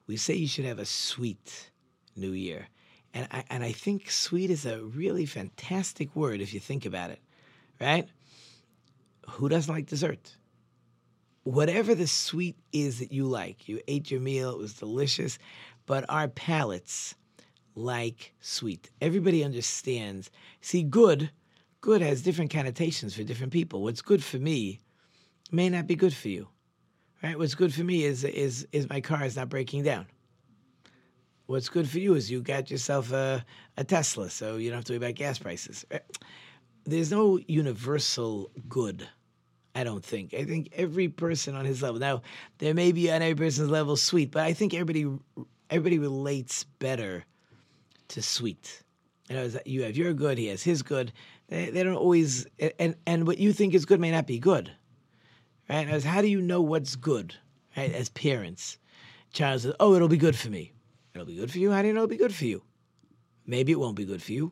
we 0.08 0.16
say 0.16 0.36
you 0.36 0.48
should 0.48 0.66
have 0.66 0.80
a 0.80 0.86
sweet 0.86 1.70
new 2.16 2.32
year. 2.32 2.68
And 3.14 3.28
I, 3.32 3.44
and 3.50 3.64
I 3.64 3.74
think 3.74 4.10
sweet 4.10 4.50
is 4.50 4.66
a 4.66 4.82
really 4.82 5.26
fantastic 5.26 6.16
word 6.16 6.42
if 6.42 6.54
you 6.54 6.60
think 6.60 6.86
about 6.86 7.12
it, 7.12 7.20
right? 7.80 8.08
Who 9.32 9.50
doesn't 9.50 9.74
like 9.74 9.86
dessert? 9.86 10.37
Whatever 11.48 11.96
the 11.96 12.08
sweet 12.08 12.58
is 12.74 13.00
that 13.00 13.14
you 13.14 13.24
like, 13.24 13.70
you 13.70 13.80
ate 13.88 14.12
your 14.12 14.20
meal, 14.20 14.52
it 14.52 14.58
was 14.58 14.74
delicious, 14.74 15.40
but 15.86 16.04
our 16.10 16.28
palates 16.28 17.16
like 17.74 18.34
sweet. 18.42 18.92
Everybody 19.00 19.46
understands. 19.46 20.30
See, 20.60 20.84
good, 20.84 21.32
good 21.80 22.02
has 22.02 22.22
different 22.22 22.52
connotations 22.52 23.16
for 23.16 23.24
different 23.24 23.54
people. 23.54 23.82
What's 23.82 24.02
good 24.02 24.22
for 24.22 24.36
me 24.36 24.82
may 25.50 25.70
not 25.70 25.88
be 25.88 25.96
good 25.96 26.14
for 26.14 26.28
you. 26.28 26.50
Right? 27.24 27.40
What's 27.40 27.56
good 27.56 27.74
for 27.74 27.86
me 27.86 28.04
is 28.04 28.26
is 28.26 28.68
is 28.74 28.90
my 28.90 29.00
car 29.00 29.24
is 29.24 29.38
not 29.38 29.48
breaking 29.48 29.84
down. 29.84 30.08
What's 31.46 31.70
good 31.70 31.88
for 31.88 32.00
you 32.00 32.16
is 32.16 32.30
you 32.30 32.42
got 32.42 32.70
yourself 32.70 33.14
a, 33.14 33.46
a 33.78 33.86
Tesla, 33.86 34.30
so 34.30 34.58
you 34.58 34.70
don't 34.70 34.80
have 34.80 34.86
to 34.86 34.92
worry 34.92 34.98
about 34.98 35.16
gas 35.16 35.40
prices. 35.40 35.86
Right? 35.90 36.02
There's 36.84 37.10
no 37.10 37.40
universal 37.48 38.52
good, 38.68 39.08
I 39.78 39.84
don't 39.84 40.04
think. 40.04 40.34
I 40.34 40.44
think 40.44 40.70
every 40.74 41.08
person 41.10 41.56
on 41.56 41.66
his 41.66 41.82
level. 41.82 42.00
Now, 42.00 42.22
there 42.58 42.74
may 42.74 42.92
be 42.92 43.12
on 43.12 43.22
every 43.22 43.36
person's 43.36 43.70
level 43.70 43.96
sweet, 43.96 44.32
but 44.32 44.44
I 44.44 44.54
think 44.54 44.74
everybody 44.74 45.08
everybody 45.70 46.00
relates 46.00 46.64
better 46.80 47.26
to 48.10 48.22
sweet. 48.22 48.84
You 49.30 49.36
know, 49.36 49.50
you 49.66 49.84
have 49.84 49.98
your 49.98 50.14
good, 50.14 50.38
he 50.38 50.48
has 50.48 50.64
his 50.64 50.82
good. 50.82 51.12
They, 51.50 51.70
they 51.70 51.84
don't 51.84 51.96
always, 51.96 52.48
and 52.80 52.96
and 53.06 53.28
what 53.28 53.38
you 53.38 53.54
think 53.54 53.74
is 53.74 53.86
good 53.86 54.00
may 54.00 54.12
not 54.12 54.28
be 54.28 54.40
good 54.40 54.72
right? 55.70 55.88
As 55.88 56.04
how 56.04 56.22
do 56.22 56.28
you 56.28 56.42
know 56.42 56.62
what's 56.62 56.96
good, 56.96 57.36
right? 57.76 57.94
As 57.94 58.10
parents, 58.10 58.78
child 59.32 59.62
says, 59.62 59.74
"Oh, 59.80 59.94
it'll 59.94 60.08
be 60.08 60.18
good 60.18 60.36
for 60.36 60.50
me." 60.50 60.74
It'll 61.14 61.26
be 61.26 61.36
good 61.36 61.52
for 61.52 61.58
you. 61.58 61.72
How 61.72 61.82
do 61.82 61.88
you 61.88 61.94
know 61.94 62.04
it'll 62.04 62.10
be 62.10 62.18
good 62.18 62.36
for 62.36 62.46
you? 62.46 62.62
Maybe 63.46 63.72
it 63.72 63.80
won't 63.80 63.96
be 63.96 64.06
good 64.06 64.22
for 64.22 64.34
you, 64.34 64.52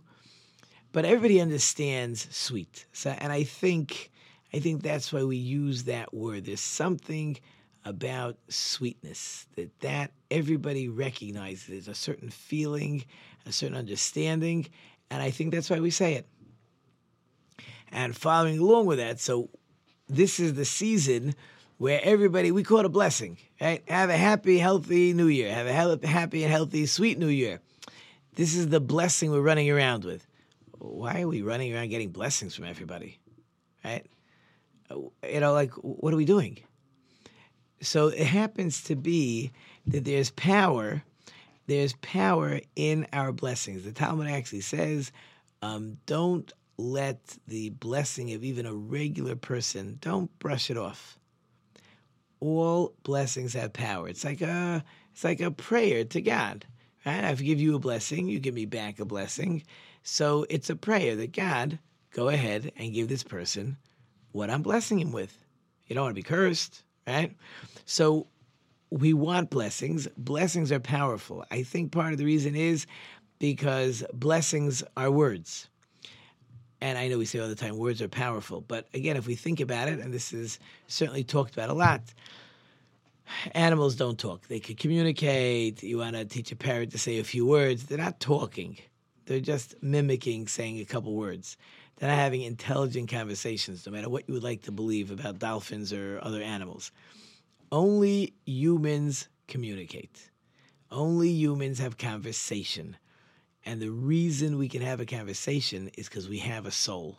but 0.91 1.05
everybody 1.05 1.39
understands 1.39 2.27
sweet. 2.35 2.87
So, 2.91 3.11
and 3.11 3.31
I 3.31 3.43
think, 3.43 4.09
I 4.55 4.59
think 4.59 4.83
that's 4.83 5.11
why 5.11 5.25
we 5.25 5.35
use 5.35 5.83
that 5.83 6.13
word. 6.13 6.45
There's 6.45 6.61
something 6.61 7.37
about 7.83 8.37
sweetness 8.47 9.47
that 9.57 9.77
that 9.81 10.11
everybody 10.31 10.87
recognizes. 10.87 11.67
There's 11.67 11.87
a 11.89 11.93
certain 11.93 12.29
feeling, 12.29 13.03
a 13.45 13.51
certain 13.51 13.75
understanding, 13.75 14.67
and 15.11 15.21
I 15.21 15.29
think 15.29 15.53
that's 15.53 15.69
why 15.69 15.81
we 15.81 15.91
say 15.91 16.13
it. 16.13 16.25
And 17.91 18.15
following 18.15 18.57
along 18.59 18.85
with 18.85 18.99
that, 18.99 19.19
so 19.19 19.49
this 20.07 20.39
is 20.39 20.53
the 20.53 20.63
season 20.63 21.35
where 21.77 21.99
everybody 22.01 22.53
we 22.53 22.63
call 22.63 22.79
it 22.79 22.85
a 22.85 22.89
blessing, 22.89 23.37
right? 23.59 23.83
Have 23.89 24.09
a 24.09 24.15
happy, 24.15 24.57
healthy 24.57 25.11
New 25.11 25.27
Year. 25.27 25.53
Have 25.53 25.67
a 25.67 26.07
happy 26.07 26.43
and 26.43 26.51
healthy, 26.51 26.85
sweet 26.85 27.19
New 27.19 27.27
Year. 27.27 27.59
This 28.35 28.55
is 28.55 28.69
the 28.69 28.79
blessing 28.79 29.31
we're 29.31 29.41
running 29.41 29.69
around 29.69 30.05
with. 30.05 30.25
Why 30.77 31.23
are 31.23 31.27
we 31.27 31.41
running 31.41 31.75
around 31.75 31.89
getting 31.89 32.11
blessings 32.11 32.55
from 32.55 32.63
everybody, 32.63 33.19
right? 33.83 34.05
You 34.89 35.39
know, 35.39 35.53
like 35.53 35.71
what 35.73 36.13
are 36.13 36.17
we 36.17 36.25
doing? 36.25 36.59
So 37.81 38.07
it 38.07 38.27
happens 38.27 38.83
to 38.83 38.95
be 38.95 39.51
that 39.87 40.05
there's 40.05 40.31
power. 40.31 41.03
There's 41.67 41.93
power 42.01 42.61
in 42.75 43.07
our 43.11 43.31
blessings. 43.31 43.83
The 43.83 43.91
Talmud 43.91 44.27
actually 44.27 44.61
says, 44.61 45.11
um, 45.61 45.97
"Don't 46.05 46.51
let 46.77 47.37
the 47.47 47.69
blessing 47.69 48.33
of 48.33 48.43
even 48.43 48.65
a 48.65 48.73
regular 48.73 49.35
person, 49.35 49.97
don't 50.01 50.37
brush 50.39 50.69
it 50.69 50.77
off. 50.77 51.17
All 52.39 52.93
blessings 53.03 53.53
have 53.53 53.73
power. 53.73 54.09
It's 54.09 54.23
like 54.25 54.41
a 54.41 54.83
it's 55.13 55.23
like 55.23 55.39
a 55.39 55.51
prayer 55.51 56.03
to 56.03 56.21
God. 56.21 56.65
Right? 57.05 57.23
I 57.23 57.33
give 57.35 57.61
you 57.61 57.75
a 57.75 57.79
blessing, 57.79 58.27
you 58.27 58.39
give 58.39 58.53
me 58.53 58.65
back 58.65 58.99
a 58.99 59.05
blessing. 59.05 59.63
So 60.03 60.45
it's 60.49 60.69
a 60.69 60.75
prayer 60.75 61.15
that 61.15 61.31
God, 61.31 61.79
go 62.11 62.29
ahead 62.29 62.71
and 62.77 62.93
give 62.93 63.07
this 63.07 63.23
person 63.23 63.77
what 64.35 64.49
I'm 64.49 64.61
blessing 64.61 64.99
him 64.99 65.13
with. 65.13 65.35
You 65.87 65.95
don't 65.95 66.03
want 66.03 66.11
to 66.15 66.21
be 66.21 66.23
cursed, 66.23 66.83
right? 67.07 67.33
So 67.85 68.27
we 68.89 69.13
want 69.13 69.49
blessings. 69.49 70.09
Blessings 70.17 70.71
are 70.73 70.79
powerful. 70.79 71.45
I 71.51 71.63
think 71.63 71.93
part 71.93 72.11
of 72.11 72.17
the 72.17 72.25
reason 72.25 72.53
is 72.53 72.85
because 73.39 74.03
blessings 74.13 74.83
are 74.97 75.09
words. 75.09 75.69
And 76.81 76.97
I 76.97 77.07
know 77.07 77.17
we 77.17 77.25
say 77.25 77.39
all 77.39 77.47
the 77.47 77.55
time 77.55 77.77
words 77.77 78.01
are 78.01 78.09
powerful, 78.09 78.59
but 78.59 78.87
again, 78.93 79.15
if 79.15 79.25
we 79.25 79.35
think 79.35 79.61
about 79.61 79.87
it, 79.87 79.99
and 79.99 80.13
this 80.13 80.33
is 80.33 80.59
certainly 80.87 81.23
talked 81.23 81.53
about 81.53 81.69
a 81.69 81.73
lot, 81.73 82.01
animals 83.53 83.95
don't 83.95 84.19
talk. 84.19 84.47
They 84.49 84.59
can 84.59 84.75
communicate. 84.75 85.81
You 85.81 85.99
want 85.99 86.17
to 86.17 86.25
teach 86.25 86.51
a 86.51 86.57
parrot 86.57 86.91
to 86.91 86.97
say 86.97 87.19
a 87.19 87.23
few 87.23 87.45
words. 87.45 87.85
They're 87.85 87.97
not 87.97 88.19
talking, 88.19 88.77
they're 89.27 89.39
just 89.39 89.81
mimicking 89.81 90.47
saying 90.47 90.79
a 90.79 90.85
couple 90.85 91.15
words. 91.15 91.55
They're 91.97 92.09
not 92.09 92.17
having 92.17 92.41
intelligent 92.41 93.09
conversations, 93.09 93.85
no 93.85 93.91
matter 93.91 94.09
what 94.09 94.27
you 94.27 94.33
would 94.33 94.43
like 94.43 94.63
to 94.63 94.71
believe 94.71 95.11
about 95.11 95.39
dolphins 95.39 95.93
or 95.93 96.19
other 96.21 96.41
animals. 96.41 96.91
Only 97.71 98.33
humans 98.45 99.29
communicate. 99.47 100.29
Only 100.91 101.29
humans 101.29 101.79
have 101.79 101.97
conversation. 101.97 102.97
And 103.65 103.81
the 103.81 103.91
reason 103.91 104.57
we 104.57 104.69
can 104.69 104.81
have 104.81 104.99
a 104.99 105.05
conversation 105.05 105.89
is 105.97 106.07
because 106.07 106.29
we 106.29 106.39
have 106.39 106.65
a 106.65 106.71
soul. 106.71 107.17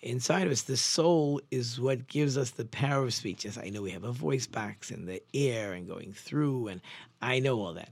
Inside 0.00 0.46
of 0.46 0.52
us, 0.52 0.62
the 0.62 0.76
soul 0.76 1.40
is 1.50 1.80
what 1.80 2.06
gives 2.06 2.38
us 2.38 2.50
the 2.50 2.66
power 2.66 3.04
of 3.04 3.14
speech. 3.14 3.44
Yes, 3.44 3.58
I 3.58 3.70
know 3.70 3.82
we 3.82 3.90
have 3.90 4.04
a 4.04 4.12
voice 4.12 4.46
box 4.46 4.90
and 4.92 5.08
the 5.08 5.20
air 5.34 5.72
and 5.72 5.88
going 5.88 6.12
through, 6.12 6.68
and 6.68 6.80
I 7.20 7.40
know 7.40 7.60
all 7.60 7.74
that. 7.74 7.90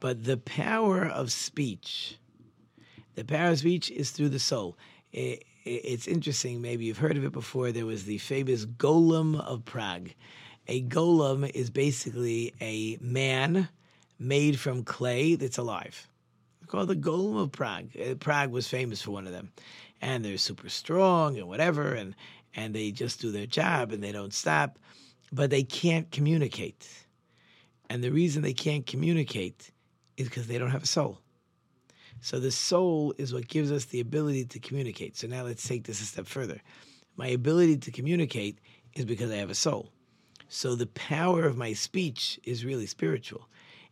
But 0.00 0.24
the 0.24 0.36
power 0.36 1.06
of 1.06 1.32
speech, 1.32 2.18
the 3.18 3.24
power 3.24 3.50
of 3.50 3.58
speech 3.58 3.90
is 3.90 4.12
through 4.12 4.28
the 4.28 4.38
soul. 4.38 4.78
It, 5.12 5.44
it, 5.64 5.70
it's 5.84 6.06
interesting, 6.06 6.62
maybe 6.62 6.84
you've 6.84 6.98
heard 6.98 7.16
of 7.16 7.24
it 7.24 7.32
before. 7.32 7.72
There 7.72 7.84
was 7.84 8.04
the 8.04 8.18
famous 8.18 8.64
Golem 8.64 9.40
of 9.44 9.64
Prague. 9.64 10.10
A 10.68 10.82
golem 10.84 11.50
is 11.50 11.68
basically 11.68 12.54
a 12.60 12.96
man 13.00 13.68
made 14.20 14.60
from 14.60 14.84
clay 14.84 15.34
that's 15.34 15.58
alive 15.58 16.08
called 16.68 16.88
the 16.88 16.96
Golem 16.96 17.42
of 17.42 17.50
Prague. 17.50 17.88
Uh, 17.98 18.14
Prague 18.14 18.52
was 18.52 18.68
famous 18.68 19.02
for 19.02 19.10
one 19.10 19.26
of 19.26 19.32
them, 19.32 19.50
and 20.00 20.24
they're 20.24 20.38
super 20.38 20.68
strong 20.68 21.38
and 21.38 21.48
whatever, 21.48 21.94
and 21.94 22.14
and 22.54 22.74
they 22.74 22.92
just 22.92 23.20
do 23.20 23.32
their 23.32 23.46
job 23.46 23.90
and 23.90 24.02
they 24.02 24.12
don't 24.12 24.34
stop, 24.34 24.78
but 25.32 25.50
they 25.50 25.62
can't 25.62 26.10
communicate. 26.10 26.88
And 27.90 28.04
the 28.04 28.10
reason 28.10 28.42
they 28.42 28.52
can't 28.52 28.86
communicate 28.86 29.70
is 30.16 30.28
because 30.28 30.46
they 30.46 30.58
don't 30.58 30.70
have 30.70 30.82
a 30.84 30.86
soul. 30.86 31.18
So 32.20 32.40
the 32.40 32.50
soul 32.50 33.14
is 33.18 33.32
what 33.32 33.48
gives 33.48 33.70
us 33.70 33.86
the 33.86 34.00
ability 34.00 34.44
to 34.46 34.58
communicate. 34.58 35.16
So 35.16 35.26
now 35.26 35.44
let's 35.44 35.66
take 35.66 35.84
this 35.84 36.00
a 36.00 36.04
step 36.04 36.26
further. 36.26 36.60
My 37.16 37.28
ability 37.28 37.78
to 37.78 37.90
communicate 37.90 38.58
is 38.94 39.04
because 39.04 39.30
I 39.30 39.36
have 39.36 39.50
a 39.50 39.54
soul. 39.54 39.90
So 40.48 40.74
the 40.74 40.86
power 40.86 41.44
of 41.44 41.56
my 41.56 41.72
speech 41.72 42.40
is 42.44 42.64
really 42.64 42.86
spiritual. 42.86 43.48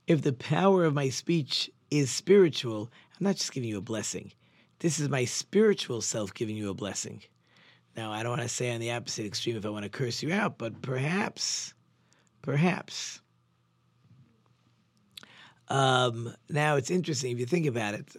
If 0.06 0.22
the 0.22 0.32
power 0.32 0.84
of 0.84 0.94
my 0.94 1.08
speech 1.08 1.70
is 1.90 2.10
spiritual, 2.10 2.90
I'm 3.18 3.24
not 3.24 3.36
just 3.36 3.52
giving 3.52 3.68
you 3.68 3.78
a 3.78 3.82
blessing. 3.82 4.32
This 4.78 4.98
is 4.98 5.08
my 5.08 5.24
spiritual 5.24 6.00
self 6.00 6.34
giving 6.34 6.56
you 6.56 6.70
a 6.70 6.74
blessing. 6.74 7.22
Now, 7.96 8.12
I 8.12 8.22
don't 8.22 8.30
want 8.30 8.42
to 8.42 8.48
say 8.48 8.74
on 8.74 8.80
the 8.80 8.92
opposite 8.92 9.24
extreme 9.24 9.56
if 9.56 9.64
I 9.64 9.70
want 9.70 9.84
to 9.84 9.88
curse 9.88 10.22
you 10.22 10.32
out, 10.32 10.58
but 10.58 10.82
perhaps, 10.82 11.72
perhaps. 12.42 13.22
Um, 15.68 16.34
now, 16.48 16.76
it's 16.76 16.90
interesting 16.90 17.32
if 17.32 17.38
you 17.38 17.46
think 17.46 17.66
about 17.66 17.94
it. 17.94 18.16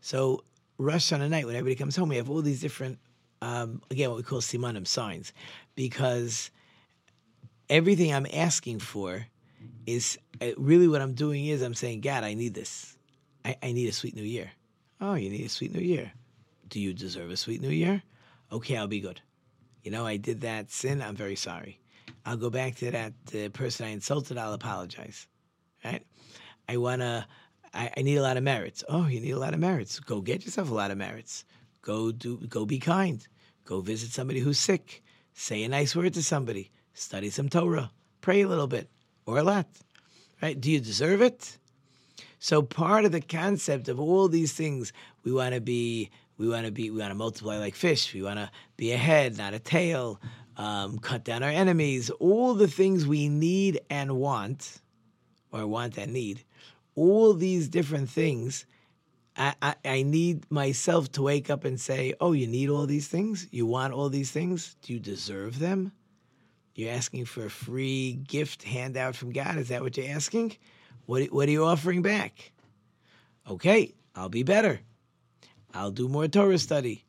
So, 0.00 0.44
Rosh 0.78 1.12
Hashanah 1.12 1.28
night, 1.30 1.46
when 1.46 1.54
everybody 1.54 1.76
comes 1.76 1.94
home, 1.94 2.08
we 2.08 2.16
have 2.16 2.28
all 2.28 2.42
these 2.42 2.60
different, 2.60 2.98
um, 3.40 3.82
again, 3.90 4.10
what 4.10 4.16
we 4.16 4.22
call 4.22 4.40
simanim 4.40 4.86
signs, 4.86 5.32
because 5.74 6.50
everything 7.68 8.12
I'm 8.12 8.26
asking 8.32 8.80
for 8.80 9.26
is 9.86 10.18
uh, 10.40 10.50
really 10.56 10.88
what 10.88 11.00
I'm 11.00 11.14
doing 11.14 11.46
is 11.46 11.62
I'm 11.62 11.74
saying, 11.74 12.00
God, 12.00 12.24
I 12.24 12.34
need 12.34 12.54
this. 12.54 12.96
I, 13.44 13.56
I 13.62 13.72
need 13.72 13.88
a 13.88 13.92
sweet 13.92 14.14
new 14.14 14.22
year. 14.22 14.50
Oh, 15.00 15.14
you 15.14 15.30
need 15.30 15.44
a 15.44 15.48
sweet 15.48 15.74
new 15.74 15.80
year. 15.80 16.12
Do 16.68 16.80
you 16.80 16.92
deserve 16.92 17.30
a 17.30 17.36
sweet 17.36 17.60
new 17.60 17.70
year? 17.70 18.02
Okay, 18.50 18.76
I'll 18.76 18.86
be 18.86 19.00
good. 19.00 19.20
You 19.82 19.90
know, 19.90 20.06
I 20.06 20.16
did 20.16 20.42
that 20.42 20.70
sin. 20.70 21.02
I'm 21.02 21.16
very 21.16 21.36
sorry. 21.36 21.80
I'll 22.24 22.36
go 22.36 22.50
back 22.50 22.76
to 22.76 22.90
that 22.90 23.12
uh, 23.34 23.48
person 23.50 23.86
I 23.86 23.90
insulted. 23.90 24.38
I'll 24.38 24.52
apologize. 24.52 25.26
Right? 25.84 26.04
I 26.68 26.76
wanna. 26.76 27.26
I, 27.74 27.90
I 27.96 28.02
need 28.02 28.16
a 28.16 28.22
lot 28.22 28.36
of 28.36 28.42
merits. 28.42 28.84
Oh, 28.88 29.06
you 29.06 29.20
need 29.20 29.30
a 29.30 29.38
lot 29.38 29.54
of 29.54 29.60
merits. 29.60 29.98
Go 29.98 30.20
get 30.20 30.44
yourself 30.44 30.70
a 30.70 30.74
lot 30.74 30.90
of 30.90 30.98
merits. 30.98 31.44
Go 31.80 32.12
do. 32.12 32.36
Go 32.48 32.66
be 32.66 32.78
kind. 32.78 33.26
Go 33.64 33.80
visit 33.80 34.10
somebody 34.10 34.40
who's 34.40 34.58
sick. 34.58 35.02
Say 35.34 35.64
a 35.64 35.68
nice 35.68 35.96
word 35.96 36.14
to 36.14 36.22
somebody. 36.22 36.70
Study 36.94 37.30
some 37.30 37.48
Torah. 37.48 37.90
Pray 38.20 38.42
a 38.42 38.48
little 38.48 38.66
bit 38.66 38.88
or 39.26 39.38
a 39.38 39.42
lot. 39.42 39.66
Right? 40.42 40.60
Do 40.60 40.70
you 40.70 40.80
deserve 40.80 41.22
it? 41.22 41.58
So 42.38 42.60
part 42.60 43.04
of 43.04 43.12
the 43.12 43.20
concept 43.20 43.88
of 43.88 44.00
all 44.00 44.28
these 44.28 44.52
things, 44.52 44.92
we 45.22 45.32
want 45.32 45.54
to 45.54 45.60
be, 45.60 46.10
we 46.38 46.48
want 46.48 46.66
to 46.66 46.72
be, 46.72 46.90
we 46.90 46.98
want 46.98 47.12
to 47.12 47.14
multiply 47.14 47.58
like 47.58 47.76
fish. 47.76 48.12
We 48.12 48.22
want 48.22 48.38
to 48.38 48.50
be 48.76 48.92
a 48.92 48.96
head, 48.96 49.38
not 49.38 49.54
a 49.54 49.60
tail. 49.60 50.20
Um, 50.56 50.98
cut 50.98 51.24
down 51.24 51.42
our 51.42 51.50
enemies. 51.50 52.10
All 52.10 52.54
the 52.54 52.68
things 52.68 53.06
we 53.06 53.28
need 53.28 53.80
and 53.88 54.16
want, 54.16 54.80
or 55.52 55.66
want 55.66 55.96
and 55.96 56.12
need. 56.12 56.44
All 56.94 57.34
these 57.34 57.68
different 57.68 58.10
things. 58.10 58.66
I, 59.36 59.54
I, 59.62 59.74
I 59.84 60.02
need 60.02 60.50
myself 60.50 61.10
to 61.12 61.22
wake 61.22 61.48
up 61.48 61.64
and 61.64 61.80
say, 61.80 62.14
"Oh, 62.20 62.32
you 62.32 62.46
need 62.46 62.68
all 62.68 62.86
these 62.86 63.08
things. 63.08 63.48
You 63.50 63.66
want 63.66 63.94
all 63.94 64.10
these 64.10 64.30
things. 64.30 64.76
Do 64.82 64.92
you 64.92 65.00
deserve 65.00 65.58
them?" 65.58 65.92
You're 66.74 66.92
asking 66.92 67.26
for 67.26 67.44
a 67.44 67.50
free 67.50 68.14
gift 68.14 68.62
handout 68.62 69.14
from 69.14 69.32
God. 69.32 69.58
Is 69.58 69.68
that 69.68 69.82
what 69.82 69.96
you're 69.96 70.08
asking? 70.14 70.56
What, 71.06 71.24
what 71.32 71.48
are 71.48 71.52
you 71.52 71.64
offering 71.64 72.00
back? 72.00 72.52
Okay, 73.48 73.94
I'll 74.14 74.30
be 74.30 74.42
better. 74.42 74.80
I'll 75.74 75.90
do 75.90 76.08
more 76.08 76.28
Torah 76.28 76.58
study. 76.58 77.04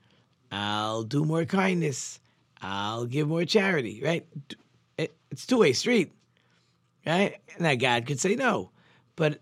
I'll 0.52 1.04
do 1.04 1.24
more 1.24 1.46
kindness. 1.46 2.20
I'll 2.62 3.06
give 3.06 3.28
more 3.28 3.46
charity, 3.46 4.02
right? 4.04 4.26
It's 4.98 5.46
two 5.46 5.60
way 5.60 5.74
street, 5.74 6.12
right? 7.06 7.38
Now, 7.60 7.76
God 7.76 8.06
could 8.06 8.20
say 8.20 8.36
no. 8.36 8.72
But 9.16 9.40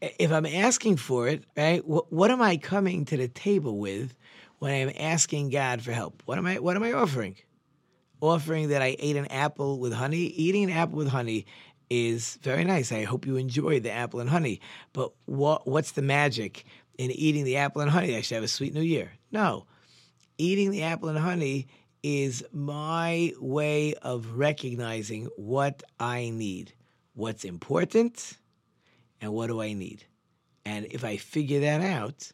if 0.00 0.32
I'm 0.32 0.46
asking 0.46 0.96
for 0.96 1.28
it, 1.28 1.44
right, 1.56 1.86
what, 1.86 2.12
what 2.12 2.30
am 2.30 2.42
I 2.42 2.56
coming 2.56 3.04
to 3.06 3.16
the 3.16 3.28
table 3.28 3.78
with 3.78 4.14
when 4.58 4.72
I'm 4.88 4.94
asking 4.98 5.50
God 5.50 5.82
for 5.82 5.92
help? 5.92 6.22
What 6.26 6.38
am 6.38 6.46
I, 6.46 6.58
what 6.58 6.76
am 6.76 6.82
I 6.82 6.92
offering? 6.92 7.36
Offering 8.20 8.68
that 8.68 8.82
I 8.82 8.96
ate 8.98 9.16
an 9.16 9.26
apple 9.26 9.78
with 9.78 9.92
honey. 9.92 10.18
Eating 10.18 10.64
an 10.64 10.76
apple 10.76 10.96
with 10.96 11.08
honey 11.08 11.46
is 11.88 12.38
very 12.42 12.64
nice. 12.64 12.92
I 12.92 13.04
hope 13.04 13.26
you 13.26 13.36
enjoy 13.36 13.80
the 13.80 13.90
apple 13.90 14.20
and 14.20 14.30
honey. 14.30 14.60
But 14.92 15.12
what 15.24 15.66
what's 15.66 15.92
the 15.92 16.02
magic 16.02 16.64
in 16.98 17.10
eating 17.10 17.44
the 17.44 17.56
apple 17.56 17.82
and 17.82 17.90
honey? 17.90 18.16
I 18.16 18.20
should 18.20 18.36
have 18.36 18.44
a 18.44 18.48
sweet 18.48 18.74
new 18.74 18.82
year. 18.82 19.12
No. 19.32 19.66
Eating 20.38 20.70
the 20.70 20.84
apple 20.84 21.08
and 21.08 21.18
honey 21.18 21.66
is 22.02 22.44
my 22.52 23.32
way 23.40 23.94
of 23.94 24.36
recognizing 24.36 25.26
what 25.36 25.82
I 25.98 26.30
need, 26.30 26.72
what's 27.14 27.44
important, 27.44 28.38
and 29.20 29.32
what 29.32 29.48
do 29.48 29.60
I 29.60 29.72
need. 29.72 30.04
And 30.64 30.86
if 30.90 31.04
I 31.04 31.16
figure 31.16 31.60
that 31.60 31.80
out, 31.80 32.32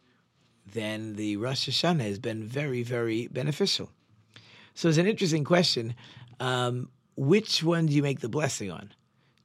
then 0.73 1.15
the 1.15 1.37
Rosh 1.37 1.69
Hashanah 1.69 2.03
has 2.03 2.19
been 2.19 2.45
very, 2.45 2.83
very 2.83 3.29
beneficial. 3.29 3.91
So 4.75 4.89
it's 4.89 4.99
an 4.99 5.07
interesting 5.07 5.45
question. 5.45 5.95
Um, 6.41 6.91
which 7.17 7.63
one 7.63 7.87
do 7.87 7.95
you 7.95 8.03
make 8.03 8.21
the 8.21 8.29
blessing 8.29 8.71
on? 8.71 8.93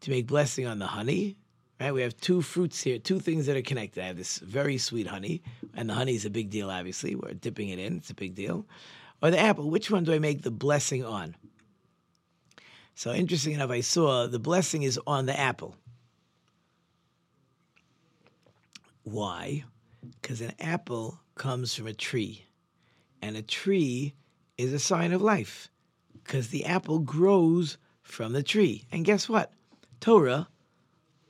to 0.01 0.09
make 0.09 0.27
blessing 0.27 0.67
on 0.67 0.79
the 0.79 0.87
honey. 0.87 1.37
Right? 1.79 1.93
We 1.93 2.01
have 2.01 2.17
two 2.17 2.41
fruits 2.41 2.81
here, 2.81 2.99
two 2.99 3.19
things 3.19 3.45
that 3.45 3.55
are 3.55 3.61
connected. 3.61 4.03
I 4.03 4.07
have 4.07 4.17
this 4.17 4.37
very 4.39 4.77
sweet 4.77 5.07
honey, 5.07 5.41
and 5.73 5.89
the 5.89 5.93
honey 5.93 6.13
is 6.13 6.25
a 6.25 6.29
big 6.29 6.49
deal, 6.49 6.69
obviously. 6.69 7.15
We're 7.15 7.33
dipping 7.33 7.69
it 7.69 7.79
in, 7.79 7.97
it's 7.97 8.09
a 8.09 8.15
big 8.15 8.35
deal. 8.35 8.65
Or 9.23 9.31
the 9.31 9.39
apple, 9.39 9.69
which 9.69 9.89
one 9.89 10.03
do 10.03 10.13
I 10.13 10.19
make 10.19 10.41
the 10.41 10.51
blessing 10.51 11.03
on? 11.03 11.35
So, 12.93 13.13
interesting 13.13 13.53
enough, 13.53 13.71
I 13.71 13.81
saw 13.81 14.27
the 14.27 14.39
blessing 14.39 14.83
is 14.83 14.99
on 15.07 15.25
the 15.25 15.39
apple. 15.39 15.75
Why? 19.03 19.63
Because 20.21 20.41
an 20.41 20.53
apple 20.59 21.19
comes 21.35 21.73
from 21.73 21.87
a 21.87 21.93
tree, 21.93 22.45
and 23.21 23.35
a 23.35 23.41
tree 23.41 24.13
is 24.57 24.73
a 24.73 24.79
sign 24.79 25.11
of 25.11 25.21
life 25.21 25.69
because 26.23 26.49
the 26.49 26.65
apple 26.65 26.99
grows 26.99 27.77
from 28.01 28.33
the 28.33 28.43
tree. 28.43 28.85
And 28.91 29.05
guess 29.05 29.27
what? 29.27 29.51
Torah 29.99 30.47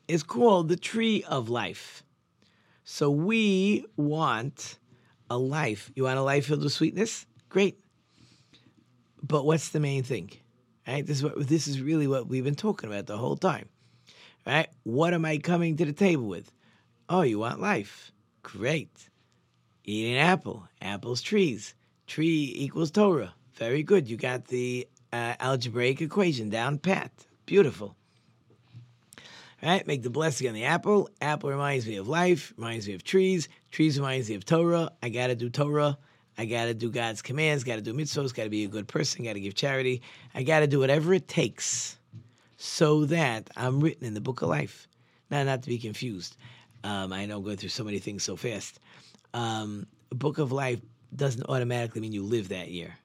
is 0.08 0.24
called 0.24 0.68
the 0.68 0.78
tree 0.78 1.24
of 1.28 1.50
life. 1.50 2.04
So 2.84 3.10
we 3.10 3.86
want 3.96 4.78
a 5.30 5.38
life. 5.38 5.92
You 5.96 6.04
want 6.04 6.20
a 6.20 6.24
life 6.24 6.48
filled 6.48 6.64
with 6.64 6.74
sweetness? 6.74 7.26
Great. 7.50 7.80
But 9.24 9.46
what's 9.46 9.70
the 9.70 9.80
main 9.80 10.04
thing? 10.04 10.32
Right? 10.88 11.06
This 11.06 11.18
is 11.18 11.24
what 11.24 11.48
this 11.48 11.68
is 11.68 11.80
really 11.82 12.08
what 12.08 12.28
we've 12.28 12.44
been 12.44 12.56
talking 12.56 12.90
about 12.90 13.06
the 13.06 13.18
whole 13.18 13.38
time. 13.38 13.70
Right? 14.46 14.68
What 14.84 15.14
am 15.14 15.24
I 15.24 15.38
coming 15.38 15.78
to 15.78 15.86
the 15.86 15.94
table 15.94 16.28
with? 16.28 16.52
Oh, 17.14 17.24
you 17.24 17.40
want 17.40 17.60
life. 17.60 18.14
Great. 18.42 19.10
Eat 19.84 20.14
an 20.14 20.18
apple. 20.18 20.70
Apples 20.82 21.22
trees. 21.22 21.74
Tree 22.08 22.54
equals 22.56 22.90
Torah. 22.90 23.34
Very 23.56 23.84
good. 23.84 24.10
You 24.10 24.16
got 24.16 24.46
the 24.46 24.88
uh, 25.12 25.34
algebraic 25.42 26.00
equation 26.02 26.50
down 26.50 26.78
pat. 26.78 27.12
Beautiful. 27.46 27.98
Right? 29.62 29.86
Make 29.86 30.04
the 30.04 30.10
blessing 30.10 30.48
on 30.48 30.54
the 30.54 30.64
apple. 30.64 31.10
Apple 31.20 31.50
reminds 31.50 31.86
me 31.86 31.98
of 31.98 32.08
life, 32.08 32.54
reminds 32.56 32.88
me 32.88 32.94
of 32.94 33.04
trees. 33.04 33.50
Trees 33.72 34.00
reminds 34.00 34.30
me 34.30 34.36
of 34.36 34.46
Torah. 34.46 34.94
I 35.04 35.10
got 35.10 35.28
to 35.28 35.36
do 35.36 35.50
Torah. 35.50 35.98
I 36.38 36.46
got 36.46 36.68
to 36.68 36.74
do 36.74 36.90
God's 36.90 37.22
commands, 37.22 37.66
got 37.66 37.76
to 37.76 37.82
do 37.82 37.94
mitzvahs, 37.94 38.34
got 38.34 38.46
to 38.46 38.50
be 38.50 38.64
a 38.64 38.70
good 38.70 38.88
person, 38.88 39.26
got 39.26 39.34
to 39.34 39.42
give 39.42 39.54
charity. 39.54 40.02
I 40.34 40.44
got 40.44 40.62
to 40.62 40.68
do 40.68 40.80
whatever 40.80 41.14
it 41.14 41.28
takes 41.28 41.98
so 42.56 43.04
that 43.08 43.50
I'm 43.58 43.82
written 43.82 44.08
in 44.08 44.14
the 44.14 44.22
book 44.22 44.42
of 44.42 44.48
life. 44.48 44.88
Now, 45.30 45.44
not 45.44 45.64
to 45.64 45.70
be 45.70 45.78
confused. 45.78 46.38
Um, 46.84 47.14
I 47.14 47.26
know 47.26 47.38
I'm 47.38 47.44
going 47.44 47.58
through 47.58 47.70
so 47.70 47.84
many 47.84 48.00
things 48.00 48.24
so 48.24 48.36
fast. 48.36 48.80
Um, 49.34 49.88
book 50.10 50.38
of 50.38 50.52
life 50.52 50.80
doesn't 51.16 51.48
automatically 51.48 52.02
mean 52.02 52.12
you 52.12 52.24
live 52.24 52.50
that 52.50 52.70
year, 52.70 52.98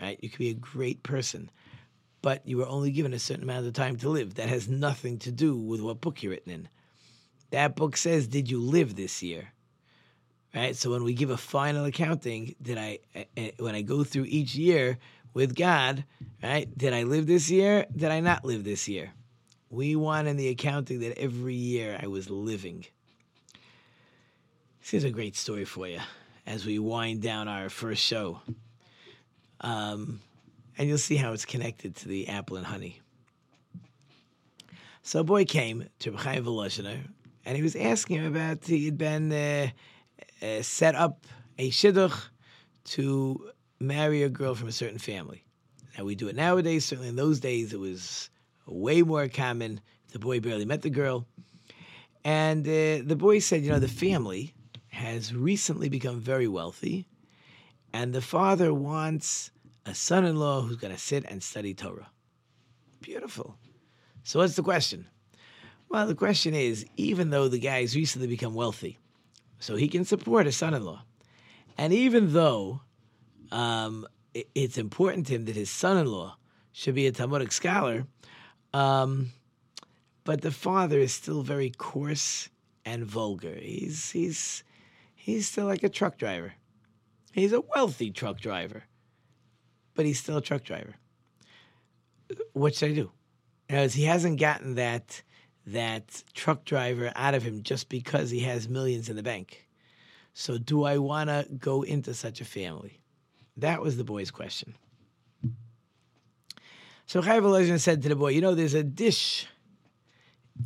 right? 0.00 0.18
You 0.22 0.28
could 0.28 0.38
be 0.38 0.50
a 0.50 0.54
great 0.54 1.02
person 1.02 1.50
but 2.26 2.42
you 2.44 2.56
were 2.56 2.66
only 2.66 2.90
given 2.90 3.14
a 3.14 3.20
certain 3.20 3.44
amount 3.44 3.64
of 3.68 3.72
time 3.72 3.96
to 3.96 4.08
live. 4.08 4.34
That 4.34 4.48
has 4.48 4.68
nothing 4.68 5.20
to 5.20 5.30
do 5.30 5.56
with 5.56 5.80
what 5.80 6.00
book 6.00 6.24
you're 6.24 6.32
written 6.32 6.50
in. 6.50 6.68
That 7.50 7.76
book 7.76 7.96
says, 7.96 8.26
Did 8.26 8.50
you 8.50 8.60
live 8.60 8.96
this 8.96 9.22
year? 9.22 9.52
Right? 10.52 10.74
So 10.74 10.90
when 10.90 11.04
we 11.04 11.14
give 11.14 11.30
a 11.30 11.36
final 11.36 11.84
accounting, 11.84 12.56
did 12.60 12.78
I, 12.78 12.98
when 13.60 13.76
I 13.76 13.82
go 13.82 14.02
through 14.02 14.24
each 14.24 14.56
year 14.56 14.98
with 15.34 15.54
God, 15.54 16.04
right? 16.42 16.66
Did 16.76 16.94
I 16.94 17.04
live 17.04 17.28
this 17.28 17.48
year? 17.48 17.86
Did 17.94 18.10
I 18.10 18.18
not 18.18 18.44
live 18.44 18.64
this 18.64 18.88
year? 18.88 19.12
We 19.70 19.94
want 19.94 20.26
in 20.26 20.36
the 20.36 20.48
accounting 20.48 20.98
that 21.00 21.16
every 21.18 21.54
year 21.54 21.96
I 22.02 22.08
was 22.08 22.28
living. 22.28 22.86
This 24.86 25.02
is 25.02 25.04
a 25.04 25.10
great 25.10 25.34
story 25.34 25.64
for 25.64 25.88
you 25.88 25.98
as 26.46 26.64
we 26.64 26.78
wind 26.78 27.20
down 27.20 27.48
our 27.48 27.68
first 27.68 28.00
show. 28.00 28.40
Um, 29.60 30.20
and 30.78 30.88
you'll 30.88 30.96
see 30.96 31.16
how 31.16 31.32
it's 31.32 31.44
connected 31.44 31.96
to 31.96 32.08
the 32.08 32.28
apple 32.28 32.56
and 32.56 32.64
honey. 32.64 33.00
So 35.02 35.18
a 35.18 35.24
boy 35.24 35.44
came 35.44 35.86
to 35.98 36.12
Chaim 36.12 36.44
Volozhiner, 36.44 37.00
and 37.44 37.56
he 37.56 37.64
was 37.64 37.74
asking 37.74 38.18
him 38.18 38.26
about 38.26 38.64
he 38.64 38.84
had 38.84 38.96
been 38.96 39.32
uh, 39.32 39.70
uh, 40.40 40.62
set 40.62 40.94
up 40.94 41.26
a 41.58 41.68
shidduch 41.68 42.28
to 42.84 43.50
marry 43.80 44.22
a 44.22 44.28
girl 44.28 44.54
from 44.54 44.68
a 44.68 44.72
certain 44.72 45.00
family. 45.00 45.42
Now 45.98 46.04
we 46.04 46.14
do 46.14 46.28
it 46.28 46.36
nowadays. 46.36 46.84
Certainly 46.84 47.08
in 47.08 47.16
those 47.16 47.40
days, 47.40 47.72
it 47.72 47.80
was 47.80 48.30
way 48.66 49.02
more 49.02 49.26
common. 49.26 49.80
The 50.12 50.20
boy 50.20 50.38
barely 50.38 50.64
met 50.64 50.82
the 50.82 50.90
girl, 50.90 51.26
and 52.24 52.64
uh, 52.64 53.02
the 53.04 53.16
boy 53.18 53.40
said, 53.40 53.64
"You 53.64 53.72
know, 53.72 53.80
the 53.80 53.88
family 53.88 54.54
has 54.96 55.34
recently 55.34 55.88
become 55.88 56.20
very 56.20 56.48
wealthy, 56.48 57.06
and 57.92 58.12
the 58.12 58.20
father 58.20 58.74
wants." 58.74 59.50
a 59.86 59.94
son 59.94 60.24
in 60.24 60.36
law 60.36 60.62
who's 60.62 60.76
going 60.76 60.92
to 60.92 61.00
sit 61.00 61.24
and 61.28 61.42
study 61.42 61.72
Torah. 61.72 62.10
Beautiful. 63.00 63.56
So, 64.24 64.40
what's 64.40 64.56
the 64.56 64.62
question? 64.62 65.06
Well, 65.88 66.08
the 66.08 66.16
question 66.16 66.52
is 66.54 66.84
even 66.96 67.30
though 67.30 67.46
the 67.46 67.60
guy's 67.60 67.94
recently 67.94 68.26
become 68.26 68.54
wealthy, 68.54 68.98
so 69.60 69.76
he 69.76 69.88
can 69.88 70.04
support 70.04 70.48
a 70.48 70.52
son 70.52 70.74
in 70.74 70.84
law, 70.84 71.04
and 71.78 71.92
even 71.92 72.32
though 72.32 72.80
um, 73.52 74.06
it's 74.54 74.76
important 74.76 75.28
to 75.28 75.34
him 75.34 75.44
that 75.44 75.54
his 75.54 75.70
son-in-law 75.70 76.36
should 76.72 76.96
be 76.96 77.06
a 77.06 77.12
Talmudic 77.12 77.52
scholar, 77.52 78.06
um, 78.74 79.32
but 80.24 80.40
the 80.40 80.50
father 80.50 80.98
is 80.98 81.14
still 81.14 81.42
very 81.42 81.70
coarse 81.70 82.48
and 82.84 83.04
vulgar. 83.04 83.54
He's 83.54 84.10
he's 84.10 84.64
he's 85.26 85.48
still 85.48 85.66
like 85.66 85.82
a 85.82 85.88
truck 85.88 86.16
driver. 86.18 86.54
He's 87.32 87.52
a 87.52 87.60
wealthy 87.60 88.12
truck 88.12 88.38
driver, 88.38 88.84
but 89.96 90.06
he's 90.06 90.20
still 90.20 90.36
a 90.36 90.40
truck 90.40 90.62
driver. 90.62 90.94
What 92.52 92.76
should 92.76 92.92
I 92.92 92.94
do? 92.94 93.10
Because 93.66 93.94
he 93.94 94.04
hasn't 94.04 94.38
gotten 94.38 94.76
that 94.76 95.22
that 95.66 96.22
truck 96.32 96.64
driver 96.64 97.12
out 97.16 97.34
of 97.34 97.42
him 97.42 97.64
just 97.64 97.88
because 97.88 98.30
he 98.30 98.38
has 98.40 98.68
millions 98.68 99.08
in 99.08 99.16
the 99.16 99.22
bank. 99.22 99.66
So, 100.32 100.58
do 100.58 100.84
I 100.84 100.98
want 100.98 101.28
to 101.28 101.44
go 101.58 101.82
into 101.82 102.14
such 102.14 102.40
a 102.40 102.44
family? 102.44 103.00
That 103.56 103.82
was 103.82 103.96
the 103.96 104.04
boy's 104.04 104.30
question. 104.30 104.76
So 107.06 107.20
Chaim 107.20 107.78
said 107.78 108.02
to 108.02 108.08
the 108.08 108.16
boy, 108.16 108.28
"You 108.28 108.42
know, 108.42 108.54
there's 108.54 108.74
a 108.74 108.84
dish, 108.84 109.48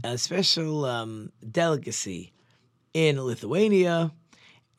a 0.05 0.19
special 0.19 0.85
um, 0.85 1.33
delicacy 1.51 2.33
in 2.93 3.23
Lithuania, 3.23 4.13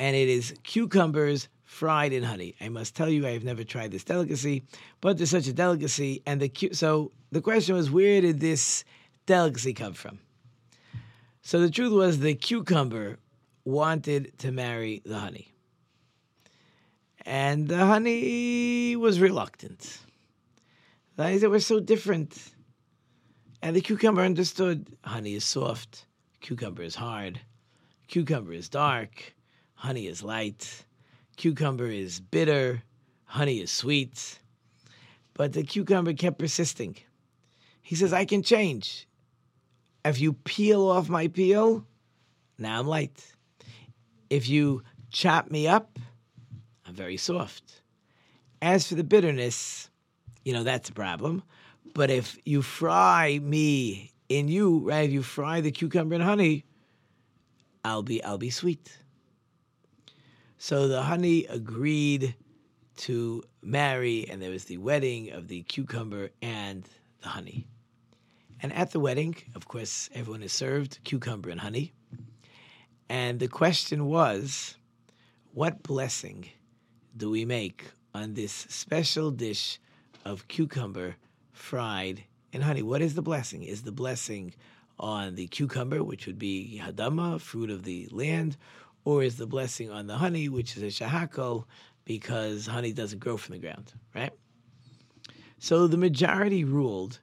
and 0.01 0.15
it 0.15 0.29
is 0.29 0.55
cucumbers 0.63 1.47
fried 1.63 2.11
in 2.11 2.23
honey. 2.23 2.55
I 2.59 2.69
must 2.69 2.95
tell 2.95 3.07
you, 3.07 3.27
I 3.27 3.33
have 3.33 3.43
never 3.43 3.63
tried 3.63 3.91
this 3.91 4.03
delicacy, 4.03 4.63
but 4.99 5.17
there's 5.17 5.29
such 5.29 5.45
a 5.45 5.53
delicacy. 5.53 6.23
And 6.25 6.41
the 6.41 6.49
cu- 6.49 6.73
so 6.73 7.11
the 7.31 7.39
question 7.39 7.75
was, 7.75 7.91
where 7.91 8.19
did 8.19 8.39
this 8.39 8.83
delicacy 9.27 9.73
come 9.73 9.93
from? 9.93 10.17
So 11.43 11.59
the 11.59 11.69
truth 11.69 11.93
was, 11.93 12.17
the 12.17 12.33
cucumber 12.33 13.19
wanted 13.63 14.35
to 14.39 14.51
marry 14.51 15.03
the 15.05 15.19
honey, 15.19 15.53
and 17.23 17.67
the 17.67 17.85
honey 17.85 18.95
was 18.95 19.19
reluctant. 19.19 19.99
The 21.15 21.37
They 21.37 21.47
were 21.47 21.59
so 21.59 21.79
different. 21.79 22.35
And 23.61 23.75
the 23.75 23.81
cucumber 23.81 24.23
understood 24.23 24.87
honey 25.03 25.35
is 25.35 25.45
soft, 25.45 26.07
cucumber 26.39 26.81
is 26.81 26.95
hard, 26.95 27.39
cucumber 28.07 28.53
is 28.53 28.67
dark, 28.67 29.35
honey 29.81 30.05
is 30.05 30.21
light, 30.21 30.85
cucumber 31.37 31.87
is 31.87 32.19
bitter, 32.19 32.83
honey 33.25 33.61
is 33.61 33.71
sweet. 33.71 34.39
But 35.33 35.53
the 35.53 35.63
cucumber 35.63 36.13
kept 36.13 36.37
persisting. 36.37 36.97
He 37.81 37.95
says, 37.95 38.13
I 38.13 38.25
can 38.25 38.43
change. 38.43 39.07
If 40.05 40.21
you 40.21 40.33
peel 40.33 40.87
off 40.87 41.09
my 41.09 41.29
peel, 41.29 41.83
now 42.59 42.79
I'm 42.79 42.85
light. 42.85 43.25
If 44.29 44.47
you 44.47 44.83
chop 45.09 45.49
me 45.49 45.67
up, 45.67 45.97
I'm 46.85 46.93
very 46.93 47.17
soft. 47.17 47.81
As 48.61 48.87
for 48.87 48.93
the 48.93 49.03
bitterness, 49.03 49.89
you 50.45 50.53
know, 50.53 50.63
that's 50.63 50.89
a 50.89 50.93
problem. 50.93 51.41
But 51.95 52.11
if 52.11 52.37
you 52.45 52.61
fry 52.61 53.39
me 53.41 54.11
in 54.29 54.47
you, 54.47 54.87
right? 54.87 55.05
If 55.05 55.11
you 55.11 55.23
fry 55.23 55.59
the 55.59 55.71
cucumber 55.71 56.13
in 56.13 56.21
honey, 56.21 56.65
I'll 57.83 58.03
be 58.03 58.23
I'll 58.23 58.37
be 58.37 58.51
sweet. 58.51 59.00
So 60.63 60.87
the 60.87 61.01
honey 61.01 61.47
agreed 61.47 62.35
to 62.97 63.43
marry, 63.63 64.29
and 64.29 64.39
there 64.39 64.51
was 64.51 64.65
the 64.65 64.77
wedding 64.77 65.31
of 65.31 65.47
the 65.47 65.63
cucumber 65.63 66.29
and 66.39 66.87
the 67.23 67.29
honey. 67.29 67.65
And 68.61 68.71
at 68.71 68.91
the 68.91 68.99
wedding, 68.99 69.35
of 69.55 69.67
course, 69.67 70.07
everyone 70.13 70.43
is 70.43 70.53
served 70.53 70.99
cucumber 71.03 71.49
and 71.49 71.59
honey. 71.59 71.93
And 73.09 73.39
the 73.39 73.47
question 73.47 74.05
was, 74.05 74.77
what 75.51 75.81
blessing 75.81 76.47
do 77.17 77.31
we 77.31 77.43
make 77.43 77.85
on 78.13 78.35
this 78.35 78.53
special 78.53 79.31
dish 79.31 79.79
of 80.25 80.47
cucumber 80.47 81.15
fried 81.51 82.23
in 82.53 82.61
honey. 82.61 82.83
What 82.83 83.01
is 83.01 83.15
the 83.15 83.23
blessing? 83.23 83.63
Is 83.63 83.81
the 83.81 83.91
blessing 83.91 84.53
on 84.99 85.33
the 85.33 85.47
cucumber, 85.47 86.03
which 86.03 86.27
would 86.27 86.37
be 86.37 86.79
hadama, 86.83 87.41
fruit 87.41 87.71
of 87.71 87.81
the 87.81 88.07
land, 88.11 88.57
or 89.03 89.23
is 89.23 89.37
the 89.37 89.47
blessing 89.47 89.89
on 89.89 90.07
the 90.07 90.17
honey, 90.17 90.49
which 90.49 90.77
is 90.77 90.83
a 90.83 91.03
shehakol, 91.03 91.65
because 92.05 92.67
honey 92.67 92.93
doesn't 92.93 93.19
grow 93.19 93.37
from 93.37 93.53
the 93.53 93.59
ground, 93.59 93.93
right? 94.15 94.33
So 95.59 95.87
the 95.87 95.97
majority 95.97 96.63
ruled 96.63 97.19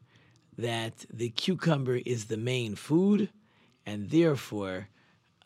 that 0.56 1.06
the 1.12 1.30
cucumber 1.30 2.00
is 2.04 2.26
the 2.26 2.36
main 2.36 2.74
food, 2.74 3.30
and 3.86 4.10
therefore 4.10 4.88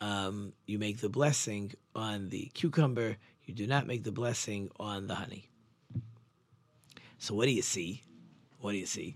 um, 0.01 0.53
you 0.65 0.79
make 0.79 0.99
the 0.99 1.09
blessing 1.09 1.73
on 1.95 2.29
the 2.29 2.51
cucumber. 2.53 3.17
You 3.45 3.53
do 3.53 3.67
not 3.67 3.87
make 3.87 4.03
the 4.03 4.11
blessing 4.11 4.69
on 4.79 5.07
the 5.07 5.15
honey. 5.15 5.49
So 7.17 7.35
what 7.35 7.45
do 7.45 7.51
you 7.51 7.61
see? 7.61 8.03
What 8.59 8.71
do 8.71 8.77
you 8.77 8.85
see? 8.85 9.15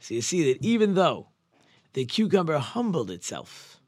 So 0.00 0.14
you 0.14 0.22
see 0.22 0.52
that 0.52 0.64
even 0.64 0.94
though 0.94 1.28
the 1.92 2.04
cucumber 2.04 2.58
humbled 2.58 3.10
itself 3.10 3.80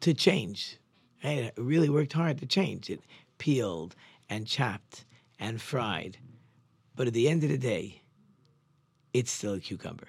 to 0.00 0.14
change, 0.14 0.78
it 1.24 1.54
really 1.56 1.88
worked 1.88 2.12
hard 2.12 2.38
to 2.38 2.46
change. 2.46 2.90
It 2.90 3.00
peeled 3.38 3.94
and 4.28 4.46
chopped 4.46 5.04
and 5.38 5.60
fried. 5.60 6.18
But 6.96 7.06
at 7.06 7.12
the 7.12 7.28
end 7.28 7.42
of 7.42 7.50
the 7.50 7.58
day, 7.58 8.02
it's 9.12 9.30
still 9.30 9.54
a 9.54 9.60
cucumber. 9.60 10.08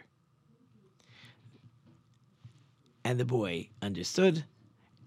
And 3.04 3.20
the 3.20 3.26
boy 3.26 3.70
understood 3.82 4.44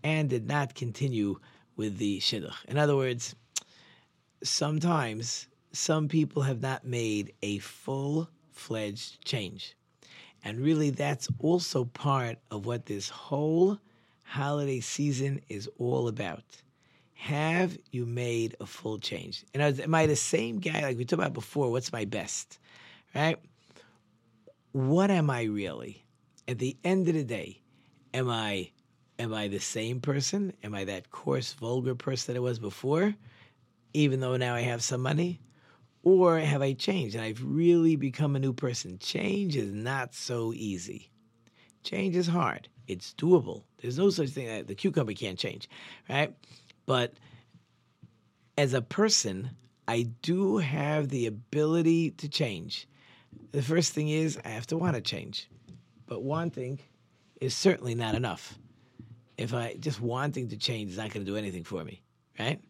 and 0.02 0.30
did 0.30 0.46
not 0.46 0.74
continue 0.74 1.38
with 1.76 1.98
the 1.98 2.20
shidduch. 2.20 2.64
In 2.66 2.78
other 2.78 2.96
words, 2.96 3.34
sometimes 4.42 5.48
some 5.72 6.08
people 6.08 6.42
have 6.42 6.62
not 6.62 6.84
made 6.84 7.32
a 7.42 7.58
full 7.58 8.28
fledged 8.52 9.24
change. 9.24 9.74
And 10.44 10.60
really, 10.60 10.90
that's 10.90 11.28
also 11.40 11.84
part 11.84 12.38
of 12.50 12.66
what 12.66 12.86
this 12.86 13.08
whole 13.08 13.78
holiday 14.28 14.78
season 14.78 15.40
is 15.48 15.68
all 15.78 16.06
about. 16.06 16.44
Have 17.14 17.78
you 17.90 18.04
made 18.04 18.54
a 18.60 18.66
full 18.66 18.98
change? 18.98 19.44
And 19.54 19.80
am 19.80 19.94
I 19.94 20.06
the 20.06 20.16
same 20.16 20.58
guy 20.58 20.82
like 20.82 20.98
we 20.98 21.04
talked 21.04 21.20
about 21.20 21.32
before? 21.32 21.70
What's 21.70 21.92
my 21.92 22.04
best? 22.04 22.58
Right? 23.14 23.38
What 24.72 25.10
am 25.10 25.30
I 25.30 25.44
really? 25.44 26.04
At 26.46 26.58
the 26.58 26.76
end 26.84 27.08
of 27.08 27.14
the 27.14 27.24
day, 27.24 27.62
am 28.12 28.28
I 28.28 28.70
am 29.18 29.32
I 29.32 29.48
the 29.48 29.60
same 29.60 30.00
person? 30.00 30.52
Am 30.62 30.74
I 30.74 30.84
that 30.84 31.10
coarse, 31.10 31.54
vulgar 31.54 31.94
person 31.94 32.34
that 32.34 32.38
I 32.38 32.42
was 32.42 32.58
before? 32.58 33.14
Even 33.94 34.20
though 34.20 34.36
now 34.36 34.54
I 34.54 34.60
have 34.60 34.82
some 34.82 35.00
money? 35.00 35.40
Or 36.02 36.38
have 36.38 36.62
I 36.62 36.74
changed 36.74 37.16
and 37.16 37.24
I've 37.24 37.42
really 37.42 37.96
become 37.96 38.36
a 38.36 38.38
new 38.38 38.52
person? 38.52 38.98
Change 38.98 39.56
is 39.56 39.72
not 39.72 40.14
so 40.14 40.52
easy. 40.54 41.10
Change 41.82 42.14
is 42.14 42.28
hard. 42.28 42.68
It's 42.86 43.14
doable. 43.14 43.64
There's 43.80 43.98
no 43.98 44.10
such 44.10 44.30
thing 44.30 44.46
that 44.46 44.66
the 44.66 44.74
cucumber 44.74 45.12
can't 45.12 45.38
change, 45.38 45.68
right? 46.08 46.34
But 46.86 47.14
as 48.56 48.74
a 48.74 48.82
person, 48.82 49.50
I 49.86 50.02
do 50.22 50.58
have 50.58 51.08
the 51.08 51.26
ability 51.26 52.10
to 52.12 52.28
change. 52.28 52.88
The 53.52 53.62
first 53.62 53.92
thing 53.92 54.08
is 54.08 54.38
I 54.44 54.48
have 54.48 54.66
to 54.68 54.76
want 54.76 54.96
to 54.96 55.00
change. 55.00 55.48
But 56.06 56.22
wanting 56.22 56.80
is 57.40 57.54
certainly 57.54 57.94
not 57.94 58.14
enough. 58.14 58.58
If 59.36 59.54
I 59.54 59.76
just 59.78 60.00
wanting 60.00 60.48
to 60.48 60.56
change 60.56 60.90
is 60.90 60.96
not 60.96 61.12
going 61.12 61.24
to 61.24 61.30
do 61.30 61.36
anything 61.36 61.64
for 61.64 61.84
me, 61.84 62.02
right? 62.38 62.60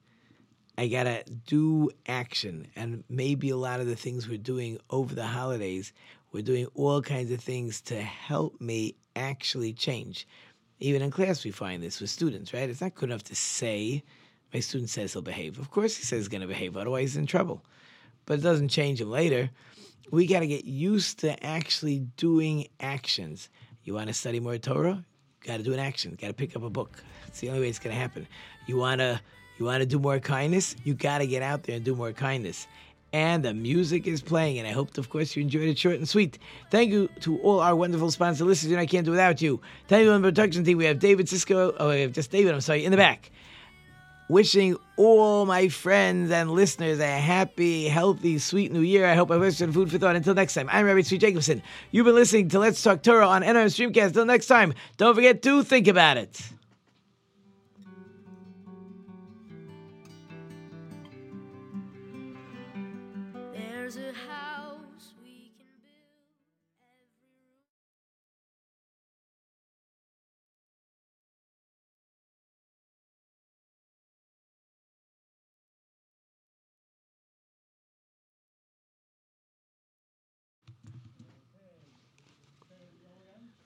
I 0.78 0.86
gotta 0.86 1.24
do 1.48 1.90
action. 2.06 2.68
And 2.76 3.02
maybe 3.08 3.50
a 3.50 3.56
lot 3.56 3.80
of 3.80 3.88
the 3.88 3.96
things 3.96 4.28
we're 4.28 4.38
doing 4.38 4.78
over 4.90 5.12
the 5.12 5.26
holidays, 5.26 5.92
we're 6.30 6.44
doing 6.44 6.66
all 6.74 7.02
kinds 7.02 7.32
of 7.32 7.40
things 7.40 7.80
to 7.82 8.00
help 8.00 8.60
me 8.60 8.94
actually 9.16 9.72
change. 9.72 10.28
Even 10.80 11.02
in 11.02 11.10
class, 11.10 11.44
we 11.44 11.50
find 11.50 11.82
this 11.82 12.00
with 12.00 12.10
students, 12.10 12.52
right? 12.52 12.68
It's 12.68 12.80
not 12.80 12.94
good 12.94 13.10
enough 13.10 13.24
to 13.24 13.34
say, 13.34 14.04
my 14.54 14.60
student 14.60 14.90
says 14.90 15.12
he'll 15.12 15.22
behave. 15.22 15.58
Of 15.58 15.70
course, 15.70 15.96
he 15.96 16.04
says 16.04 16.20
he's 16.20 16.28
gonna 16.28 16.46
behave, 16.46 16.76
otherwise, 16.76 17.10
he's 17.10 17.16
in 17.16 17.26
trouble. 17.26 17.64
But 18.26 18.38
it 18.38 18.42
doesn't 18.42 18.68
change 18.68 19.00
him 19.00 19.10
later. 19.10 19.50
We 20.10 20.26
gotta 20.26 20.46
get 20.46 20.64
used 20.64 21.18
to 21.20 21.44
actually 21.44 22.00
doing 22.16 22.68
actions. 22.80 23.48
You 23.84 23.94
wanna 23.94 24.14
study 24.14 24.40
more 24.40 24.58
Torah? 24.58 25.04
You 25.42 25.46
gotta 25.46 25.62
do 25.62 25.72
an 25.72 25.80
action. 25.80 26.12
You 26.12 26.16
gotta 26.16 26.34
pick 26.34 26.54
up 26.54 26.62
a 26.62 26.70
book. 26.70 27.02
It's 27.26 27.40
the 27.40 27.48
only 27.48 27.60
way 27.60 27.68
it's 27.68 27.78
gonna 27.78 27.94
happen. 27.94 28.26
You 28.66 28.76
wanna 28.76 29.20
you 29.58 29.64
want 29.64 29.80
to 29.80 29.86
do 29.86 29.98
more 29.98 30.20
kindness? 30.20 30.76
You 30.84 30.94
got 30.94 31.18
to 31.18 31.26
get 31.26 31.42
out 31.42 31.64
there 31.64 31.76
and 31.76 31.84
do 31.84 31.96
more 31.96 32.12
kindness. 32.12 32.68
And 33.12 33.42
the 33.42 33.54
music 33.54 34.06
is 34.06 34.20
playing, 34.20 34.58
and 34.58 34.68
I 34.68 34.72
hope, 34.72 34.98
of 34.98 35.08
course, 35.08 35.34
you 35.34 35.40
enjoyed 35.40 35.68
it 35.68 35.78
short 35.78 35.96
and 35.96 36.06
sweet. 36.06 36.38
Thank 36.70 36.90
you 36.90 37.08
to 37.20 37.38
all 37.38 37.60
our 37.60 37.74
wonderful 37.74 38.10
sponsor 38.10 38.44
listeners, 38.44 38.72
and 38.72 38.80
I 38.80 38.84
can't 38.84 39.06
do 39.06 39.12
without 39.12 39.40
you. 39.40 39.62
Thank 39.86 40.04
you 40.04 40.12
on 40.12 40.20
the 40.20 40.28
production 40.28 40.62
team. 40.62 40.76
We 40.76 40.84
have 40.84 40.98
David 40.98 41.26
Cisco. 41.26 41.74
Oh, 41.78 41.88
we 41.88 42.02
have 42.02 42.12
just 42.12 42.30
David. 42.30 42.52
I'm 42.52 42.60
sorry, 42.60 42.84
in 42.84 42.90
the 42.90 42.98
back. 42.98 43.30
Wishing 44.28 44.76
all 44.98 45.46
my 45.46 45.68
friends 45.68 46.30
and 46.30 46.50
listeners 46.50 47.00
a 47.00 47.06
happy, 47.06 47.88
healthy, 47.88 48.38
sweet 48.38 48.72
new 48.72 48.82
year. 48.82 49.06
I 49.06 49.14
hope 49.14 49.30
I 49.30 49.38
wish 49.38 49.58
you 49.58 49.72
food 49.72 49.90
for 49.90 49.96
thought. 49.96 50.14
Until 50.14 50.34
next 50.34 50.52
time, 50.52 50.68
I'm 50.70 50.84
Rabbi 50.84 51.00
Tzvi 51.00 51.18
Jacobson. 51.18 51.62
You've 51.90 52.04
been 52.04 52.14
listening 52.14 52.50
to 52.50 52.58
Let's 52.58 52.82
Talk 52.82 53.02
Torah 53.02 53.26
on 53.26 53.40
NRM 53.40 53.68
Streamcast. 53.68 54.08
Until 54.08 54.26
next 54.26 54.48
time, 54.48 54.74
don't 54.98 55.14
forget 55.14 55.40
to 55.40 55.62
think 55.64 55.88
about 55.88 56.18
it. 56.18 56.52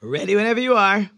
Ready 0.04 0.34
whenever 0.34 0.58
you 0.58 0.74
are. 0.74 1.08